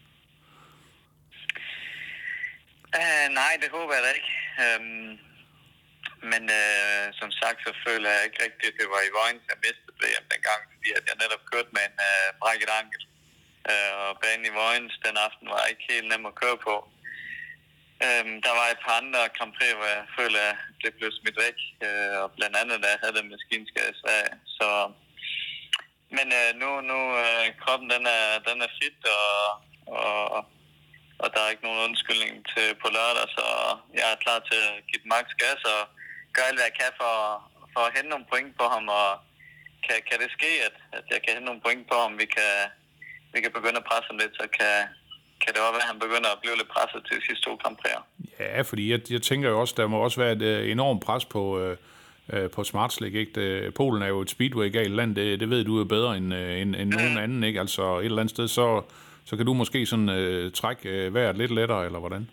Uh, 2.97 3.35
nej, 3.35 3.53
det 3.63 3.69
håber 3.73 3.93
jeg 3.95 4.03
da 4.03 4.11
ikke. 4.15 4.33
Um, 4.81 5.19
men 6.33 6.45
øh, 6.61 7.05
som 7.21 7.31
sagt, 7.41 7.59
så 7.67 7.73
føler 7.87 8.09
jeg 8.15 8.25
ikke 8.25 8.43
rigtigt, 8.47 8.73
at 8.73 8.79
det 8.81 8.89
var 8.95 9.03
i 9.05 9.15
Vojens, 9.19 9.51
jeg 9.51 9.59
mistede 9.65 9.99
VM 10.03 10.27
dengang, 10.33 10.63
fordi 10.73 10.89
at 10.99 11.05
jeg 11.09 11.17
netop 11.23 11.43
kørte 11.53 11.71
med 11.77 11.85
en 11.89 11.99
øh, 12.09 12.29
brækket 12.41 12.71
ankel. 12.81 13.03
Øh, 13.71 13.93
og 14.03 14.11
banen 14.23 14.49
i 14.51 14.57
Vojens 14.61 14.95
den 15.07 15.17
aften 15.27 15.47
var 15.55 15.71
ikke 15.73 15.85
helt 15.93 16.09
nem 16.09 16.31
at 16.31 16.39
køre 16.43 16.59
på. 16.69 16.75
Øh, 18.05 18.25
der 18.47 18.53
var 18.59 18.67
et 18.69 18.83
par 18.85 18.97
andre 19.03 19.23
Grand 19.37 19.53
Prix, 19.57 19.73
hvor 19.79 19.91
jeg 19.97 20.05
føler, 20.19 20.43
at 20.51 20.59
det 20.83 20.91
blev 20.99 21.11
smidt 21.13 21.39
væk. 21.45 21.59
Øh, 21.87 22.17
og 22.23 22.29
blandt 22.37 22.57
andet, 22.61 22.83
da 22.83 22.89
jeg 22.93 23.01
havde 23.03 23.19
den 23.19 23.33
maskinskade 23.35 23.93
i 23.95 24.01
Sverige. 24.03 24.35
Så, 24.59 24.69
men 26.17 26.27
øh, 26.41 26.51
nu, 26.61 26.69
nu 26.91 26.99
øh, 27.25 27.47
kroppen 27.63 27.89
den 27.95 28.05
er, 28.19 28.25
den 28.49 28.59
er 28.67 28.71
fit, 28.79 29.01
og, 29.19 29.31
og 30.37 30.45
og 31.23 31.29
der 31.35 31.41
er 31.41 31.51
ikke 31.51 31.67
nogen 31.69 31.85
undskyldning 31.89 32.33
til 32.53 32.67
på 32.83 32.89
lørdag, 32.97 33.27
så 33.37 33.47
jeg 33.99 34.07
er 34.13 34.23
klar 34.25 34.41
til 34.51 34.61
at 34.69 34.75
give 34.89 35.03
den 35.03 35.13
max 35.15 35.27
gas 35.43 35.63
og 35.75 35.83
gøre 36.37 36.49
alt, 36.49 36.59
hvad 36.59 36.69
jeg 36.71 36.79
kan 36.83 36.93
for, 37.03 37.15
for 37.73 37.83
at 37.87 37.95
hente 37.97 38.11
nogle 38.15 38.31
point 38.33 38.53
på 38.61 38.65
ham, 38.75 38.85
og 39.01 39.09
kan, 39.87 39.97
kan 40.09 40.19
det 40.23 40.31
ske, 40.39 40.51
at, 40.69 40.77
at 40.99 41.05
jeg 41.13 41.21
kan 41.23 41.31
hente 41.35 41.49
nogle 41.51 41.65
point 41.67 41.85
på 41.91 41.97
ham, 42.03 42.13
vi 42.23 42.27
kan, 42.37 42.53
vi 43.33 43.39
kan 43.45 43.53
begynde 43.59 43.81
at 43.83 43.89
presse 43.91 44.07
ham 44.11 44.19
lidt, 44.23 44.35
så 44.41 44.47
kan, 44.59 44.75
kan 45.43 45.51
det 45.53 45.61
også 45.61 45.77
være, 45.77 45.87
at 45.87 45.93
han 45.93 46.03
begynder 46.05 46.31
at 46.33 46.41
blive 46.43 46.57
lidt 46.61 46.71
presset 46.75 47.01
til 47.07 47.15
de 47.19 47.27
sidste 47.27 47.45
to 47.49 47.53
kampræer. 47.65 48.03
Ja, 48.41 48.61
fordi 48.71 48.85
jeg, 48.93 49.01
jeg 49.15 49.23
tænker 49.31 49.49
jo 49.53 49.57
også, 49.63 49.75
der 49.77 49.87
må 49.93 49.97
også 50.07 50.19
være 50.23 50.33
et 50.39 50.45
uh, 50.51 50.71
enormt 50.75 51.01
pres 51.07 51.25
på, 51.35 51.43
uh, 51.63 51.75
uh, 52.33 52.51
på 52.55 52.61
Smartslik, 52.71 53.15
ikke? 53.15 53.73
Polen 53.79 54.03
er 54.03 54.11
jo 54.15 54.21
et 54.21 54.31
speedway-galt 54.31 54.95
land, 54.99 55.11
det, 55.17 55.41
det 55.41 55.51
ved 55.51 55.65
du 55.65 55.79
jo 55.79 55.85
bedre 55.85 56.17
end, 56.17 56.29
uh, 56.35 56.61
end, 56.61 56.71
end 56.77 56.91
mm. 56.91 56.97
nogen 57.01 57.19
anden, 57.19 57.45
ikke? 57.45 57.61
Altså 57.61 57.99
et 57.99 58.05
eller 58.05 58.23
andet 58.23 58.37
sted, 58.37 58.49
så 58.49 58.83
så 59.29 59.37
kan 59.37 59.47
du 59.47 59.55
måske 59.55 59.87
sådan 59.87 60.09
øh, 60.09 60.53
trække 60.53 60.89
øh, 60.89 61.15
vejret 61.15 61.37
lidt 61.37 61.55
lettere, 61.55 61.87
eller 61.87 61.99
hvordan? 61.99 62.31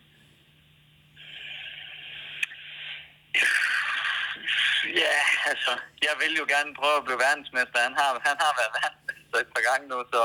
Ja, 4.95 5.15
altså, 5.45 5.72
jeg 6.07 6.15
vil 6.24 6.33
jo 6.41 6.45
gerne 6.53 6.72
prøve 6.79 6.98
at 7.00 7.05
blive 7.07 7.24
verdensmester. 7.27 7.79
Han 7.88 7.95
har, 8.01 8.10
han 8.29 8.38
har 8.43 8.51
været 8.60 8.74
verdensmester 8.79 9.38
et 9.41 9.51
par 9.55 9.63
gange 9.69 9.86
nu, 9.91 9.98
så, 10.13 10.24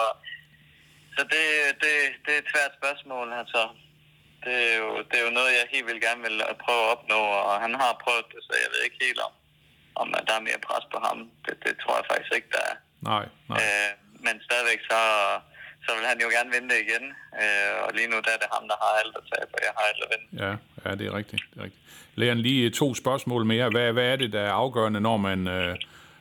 så 1.14 1.20
det, 1.32 1.44
det, 1.82 1.92
det 2.24 2.32
er 2.34 2.42
et 2.42 2.52
svært 2.54 2.72
spørgsmål. 2.80 3.28
Altså, 3.40 3.60
det, 4.44 4.56
er 4.70 4.76
jo, 4.82 4.88
det 5.08 5.16
er 5.18 5.24
jo 5.28 5.36
noget, 5.38 5.58
jeg 5.58 5.72
helt 5.74 5.86
vil 5.90 6.00
gerne 6.06 6.22
vil 6.26 6.36
prøve 6.64 6.82
at 6.84 6.90
opnå, 6.94 7.20
og 7.48 7.54
han 7.64 7.74
har 7.82 8.02
prøvet 8.04 8.26
det, 8.32 8.40
så 8.46 8.52
jeg 8.62 8.70
ved 8.72 8.80
ikke 8.84 9.04
helt 9.06 9.20
om, 9.26 9.34
om 10.00 10.06
der 10.28 10.34
er 10.36 10.46
mere 10.48 10.66
pres 10.68 10.84
på 10.92 10.98
ham. 11.06 11.18
Det, 11.44 11.54
det 11.64 11.74
tror 11.82 11.96
jeg 11.96 12.08
faktisk 12.10 12.32
ikke, 12.38 12.50
der 12.56 12.62
er. 12.70 12.76
Nej, 13.10 13.24
nej. 13.50 13.58
Øh, 13.60 13.90
men 14.24 14.34
stadigvæk 14.46 14.80
så, 14.90 15.00
så 15.88 15.94
vil 15.96 16.06
han 16.06 16.20
jo 16.20 16.28
gerne 16.36 16.50
vinde 16.54 16.68
det 16.74 16.80
igen. 16.86 17.04
Øh, 17.42 17.74
og 17.84 17.90
lige 17.94 18.08
nu 18.12 18.16
der 18.16 18.32
er 18.36 18.40
det 18.42 18.48
ham, 18.52 18.64
der 18.68 18.76
har 18.82 18.92
alt 19.02 19.16
at 19.20 19.24
tabe, 19.32 19.50
og 19.56 19.60
jeg 19.66 19.72
har 19.76 19.84
alt 19.90 20.00
at 20.04 20.08
vinde. 20.12 20.26
Ja, 20.44 20.52
ja 20.84 20.94
det 20.96 21.06
er 21.06 21.14
rigtigt. 21.20 21.42
Det 21.50 21.60
er 21.60 21.64
rigtigt. 21.64 21.82
Leon, 22.14 22.38
lige 22.38 22.70
to 22.70 22.94
spørgsmål 22.94 23.44
mere. 23.44 23.68
Hvad, 23.68 23.92
hvad 23.92 24.04
er 24.12 24.16
det, 24.16 24.32
der 24.32 24.40
er 24.40 24.52
afgørende, 24.52 25.00
når 25.00 25.16
man, 25.16 25.48
øh, 25.48 25.76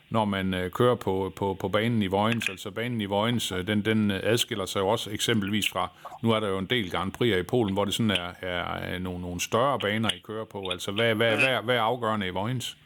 når 0.10 0.26
man 0.26 0.54
øh, 0.54 0.72
kører 0.72 0.96
på, 0.96 1.34
på, 1.36 1.58
på 1.60 1.68
banen 1.70 2.02
i 2.02 2.08
Vojens? 2.08 2.50
Altså 2.50 2.72
banen 2.72 3.02
i 3.02 3.06
Vojens, 3.06 3.52
øh, 3.52 3.68
den, 3.68 3.86
den 3.86 4.12
adskiller 4.12 4.66
sig 4.66 4.80
jo 4.80 4.88
også 4.88 5.10
eksempelvis 5.10 5.70
fra, 5.70 5.90
nu 6.24 6.32
er 6.32 6.40
der 6.40 6.48
jo 6.48 6.58
en 6.58 6.66
del 6.66 6.92
Grand 6.92 7.12
Prix 7.12 7.38
i 7.38 7.44
Polen, 7.44 7.74
hvor 7.74 7.86
det 7.86 7.94
sådan 7.94 8.12
er, 8.12 8.34
er, 8.42 8.76
er 8.76 9.00
nogle, 9.00 9.22
nogle 9.22 9.42
større 9.42 9.80
baner, 9.80 10.10
I 10.10 10.20
kører 10.20 10.46
på. 10.46 10.70
Altså 10.70 10.92
hvad, 10.92 11.16
hvad, 11.16 11.36
mm. 11.36 11.42
hvad, 11.44 11.62
hvad 11.64 11.76
er 11.76 11.82
afgørende 11.82 12.28
i 12.28 12.30
Vojens? 12.30 12.78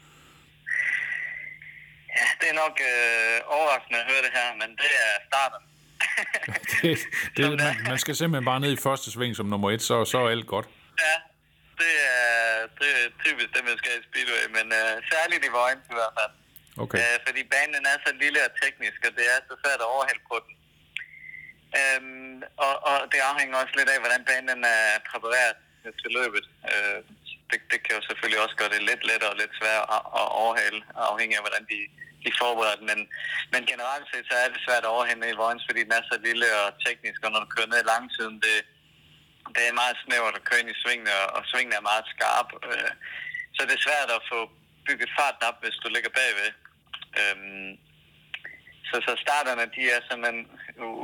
Ja, 2.17 2.27
det 2.41 2.47
er 2.49 2.57
nok 2.65 2.75
øh, 2.91 3.57
overraskende 3.57 3.99
at 3.99 4.05
høre 4.11 4.21
det 4.25 4.31
her, 4.33 4.47
men 4.61 4.69
det 4.81 4.91
er 5.05 5.11
starten 5.27 5.70
det, 6.83 6.97
det, 7.37 7.43
man, 7.63 7.75
man 7.91 7.99
skal 8.03 8.15
simpelthen 8.15 8.45
bare 8.51 8.59
ned 8.59 8.71
i 8.77 8.81
første 8.87 9.07
sving 9.11 9.35
som 9.35 9.45
nummer 9.53 9.71
et, 9.71 9.81
så, 9.89 9.95
så 10.11 10.17
er 10.25 10.29
alt 10.35 10.47
godt. 10.53 10.67
Ja, 11.05 11.15
det 11.81 11.93
er, 12.15 12.31
det 12.79 12.89
er 12.99 13.05
typisk 13.25 13.49
det, 13.55 13.63
man 13.69 13.77
skal 13.81 13.91
i 13.99 14.03
Speedway, 14.09 14.43
men 14.57 14.65
uh, 14.81 14.93
særligt 15.11 15.43
i 15.47 15.51
Vojens 15.57 15.85
i 15.93 15.95
hvert 15.99 16.15
fald. 16.19 16.33
Okay. 16.83 16.97
Uh, 17.01 17.17
fordi 17.25 17.41
banen 17.55 17.83
er 17.91 17.97
så 18.05 18.11
lille 18.23 18.39
og 18.47 18.51
teknisk, 18.63 18.99
og 19.07 19.13
det 19.17 19.25
er 19.33 19.37
så 19.49 19.55
svært 19.61 19.81
at 19.83 19.91
overhælde 19.95 20.23
på 20.31 20.37
den. 20.45 20.53
Um, 21.81 22.37
og, 22.65 22.73
og 22.89 22.97
det 23.11 23.19
afhænger 23.29 23.55
også 23.63 23.75
lidt 23.79 23.89
af, 23.93 23.99
hvordan 24.03 24.23
banen 24.31 24.59
er 24.77 24.83
præpareret 25.09 25.57
til 26.01 26.11
løbet. 26.19 26.45
Uh, 26.71 26.99
det, 27.49 27.59
det 27.71 27.79
kan 27.83 27.93
jo 27.97 28.01
selvfølgelig 28.09 28.39
også 28.45 28.55
gøre 28.59 28.73
det 28.75 28.81
lidt 28.89 29.03
lettere 29.09 29.33
og 29.33 29.39
lidt 29.41 29.53
sværere 29.59 29.85
at, 29.95 30.01
at 30.19 30.27
overhale, 30.43 30.79
afhængig 31.11 31.35
af, 31.37 31.43
hvordan 31.45 31.65
de 31.71 31.79
de 32.25 32.31
forberedt, 32.41 32.81
men, 32.89 32.99
men 33.53 33.61
generelt 33.71 34.07
set 34.07 34.25
så 34.29 34.35
er 34.43 34.49
det 34.49 34.65
svært 34.65 34.83
at 34.85 34.93
overhænde 34.95 35.29
i 35.29 35.39
Vojens, 35.41 35.65
fordi 35.67 35.81
den 35.87 35.97
er 35.99 36.03
så 36.11 36.17
lille 36.27 36.47
og 36.63 36.69
teknisk, 36.85 37.19
og 37.25 37.31
når 37.31 37.41
du 37.41 37.49
kører 37.55 37.71
ned 37.71 37.91
langsiden, 37.93 38.35
det, 38.45 38.57
det 39.55 39.63
er 39.65 39.79
meget 39.81 39.97
snævert 40.03 40.39
at 40.39 40.45
køre 40.47 40.61
ind 40.61 40.73
i 40.73 40.81
svingene, 40.83 41.13
og 41.35 41.41
svingene 41.51 41.75
er 41.79 41.89
meget 41.91 42.05
skarp. 42.13 42.49
Øh, 42.69 42.91
så 43.55 43.61
det 43.67 43.73
er 43.75 43.85
svært 43.87 44.09
at 44.17 44.27
få 44.31 44.39
bygget 44.87 45.09
farten 45.17 45.43
op, 45.49 45.57
hvis 45.63 45.77
du 45.83 45.87
ligger 45.95 46.11
bagved. 46.19 46.51
Øhm, 47.19 47.71
så, 48.89 48.95
så 49.07 49.13
starterne, 49.25 49.65
de 49.75 49.81
er 49.95 49.99
simpelthen 50.09 50.41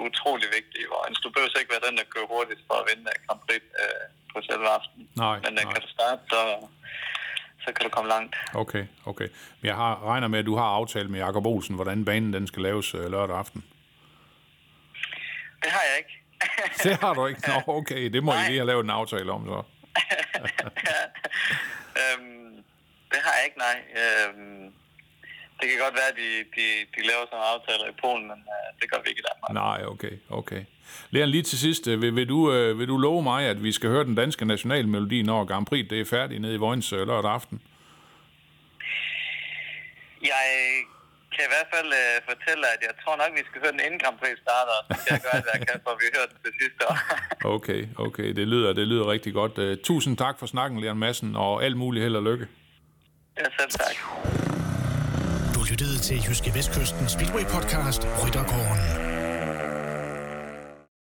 utrolig 0.07 0.47
vigtige 0.57 0.83
i 0.85 0.91
Vojens. 0.93 1.19
Du 1.23 1.29
behøver 1.29 1.59
ikke 1.59 1.75
være 1.75 1.87
den, 1.87 1.97
der 1.99 2.11
kører 2.13 2.31
hurtigst 2.35 2.63
for 2.67 2.75
at 2.79 2.87
vinde 2.89 3.11
Grand 3.25 3.41
Prix 3.45 3.63
øh, 3.83 4.05
på 4.31 4.37
selve 4.49 4.67
aften. 4.77 5.01
Nej, 5.23 5.35
Men 5.43 5.51
den 5.57 5.65
nej. 5.67 5.73
kan 5.73 5.81
du 5.85 5.89
starte, 5.97 6.21
så, 6.33 6.41
så 7.59 7.73
kan 7.73 7.83
du 7.83 7.89
komme 7.89 8.09
langt. 8.09 8.35
Okay, 8.53 8.85
okay. 9.05 9.27
Men 9.61 9.67
jeg 9.67 9.75
har, 9.75 10.03
regner 10.07 10.27
med, 10.27 10.39
at 10.39 10.45
du 10.45 10.55
har 10.55 10.65
aftalt 10.65 11.09
med 11.09 11.19
Jakob 11.19 11.45
Olsen, 11.45 11.75
hvordan 11.75 12.05
banen 12.05 12.33
den 12.33 12.47
skal 12.47 12.61
laves 12.61 12.95
øh, 12.95 13.11
lørdag 13.11 13.37
aften. 13.37 13.63
Det 15.63 15.71
har 15.71 15.81
jeg 15.89 15.97
ikke. 15.97 16.23
det 16.83 16.97
har 16.97 17.13
du 17.13 17.25
ikke? 17.27 17.41
Nå, 17.47 17.73
okay. 17.73 18.09
Det 18.13 18.23
må 18.23 18.31
Nej. 18.31 18.43
I 18.43 18.47
lige 18.47 18.59
have 18.59 18.67
lavet 18.67 18.83
en 18.83 18.89
aftale 18.89 19.31
om, 19.31 19.45
så. 19.45 19.53
øhm, 22.01 22.63
det 23.11 23.19
har 23.23 23.33
jeg 23.37 23.45
ikke, 23.45 23.57
nej. 23.57 23.77
Øhm, 24.01 24.73
det 25.59 25.65
kan 25.69 25.77
godt 25.85 25.95
være, 25.99 26.09
at 26.13 26.17
de, 26.23 26.29
de, 26.55 26.65
de 26.95 27.01
laver 27.09 27.25
sådan 27.31 27.45
aftaler 27.53 27.85
i 27.93 27.95
Polen, 28.01 28.25
men 28.31 28.39
uh, 28.53 28.67
det 28.79 28.85
gør 28.91 28.99
vi 29.03 29.07
ikke 29.09 29.21
i 29.23 29.27
Danmark. 29.29 29.49
Nej, 29.63 29.79
okay, 29.93 30.15
okay. 30.29 30.61
Leon, 31.09 31.29
lige 31.29 31.43
til 31.43 31.59
sidst, 31.59 31.87
øh, 31.87 32.01
vil, 32.01 32.15
vil, 32.15 32.29
du, 32.29 32.39
øh, 32.53 32.79
vil 32.79 32.87
du 32.87 32.97
love 32.97 33.23
mig, 33.23 33.45
at 33.45 33.63
vi 33.63 33.71
skal 33.71 33.89
høre 33.89 34.03
den 34.03 34.15
danske 34.15 34.45
nationalmelodi, 34.45 35.21
når 35.21 35.45
Grand 35.45 35.65
Prix 35.65 35.89
det 35.89 36.01
er 36.01 36.05
færdigt 36.05 36.41
nede 36.41 36.53
i 36.53 36.57
Vojens 36.57 36.93
øh, 36.93 37.07
lørdag 37.07 37.31
aften? 37.31 37.61
Jeg 40.21 40.45
kan 41.33 41.43
i 41.47 41.51
hvert 41.53 41.69
fald 41.75 41.89
uh, 42.01 42.15
fortælle, 42.29 42.63
at 42.73 42.81
jeg 42.87 42.93
tror 43.03 43.15
nok, 43.21 43.31
vi 43.39 43.43
skal 43.49 43.61
høre 43.61 43.71
den 43.71 43.81
inden 43.85 43.99
Grand 43.99 44.17
Prix 44.19 44.35
starter. 44.45 44.77
Så 45.01 45.07
jeg 45.09 45.19
gøre, 45.25 45.41
hvad 45.45 45.53
jeg 45.57 45.67
kan, 45.67 45.79
for 45.85 45.93
vi 46.01 46.05
hørt 46.17 46.29
den 46.33 46.41
det 46.47 46.53
sidste 46.61 46.81
år. 46.89 46.95
okay, 47.55 47.81
okay. 47.97 48.27
Det 48.39 48.47
lyder, 48.47 48.73
det 48.73 48.87
lyder 48.87 49.11
rigtig 49.11 49.33
godt. 49.33 49.57
Uh, 49.57 49.73
tusind 49.83 50.17
tak 50.17 50.39
for 50.39 50.45
snakken, 50.45 50.79
Leon 50.81 50.97
Madsen, 50.97 51.35
og 51.35 51.63
alt 51.65 51.77
muligt 51.77 52.03
held 52.03 52.15
og 52.15 52.23
lykke. 52.23 52.47
Ja, 53.37 53.43
selv 53.59 53.71
tak. 53.71 53.95
Lyttede 55.69 55.99
til 55.99 56.17
Jyske 56.29 56.53
Vestkysten 56.53 57.09
Speedway 57.09 57.43
Podcast, 57.43 58.07
Ryttergården. 58.23 59.16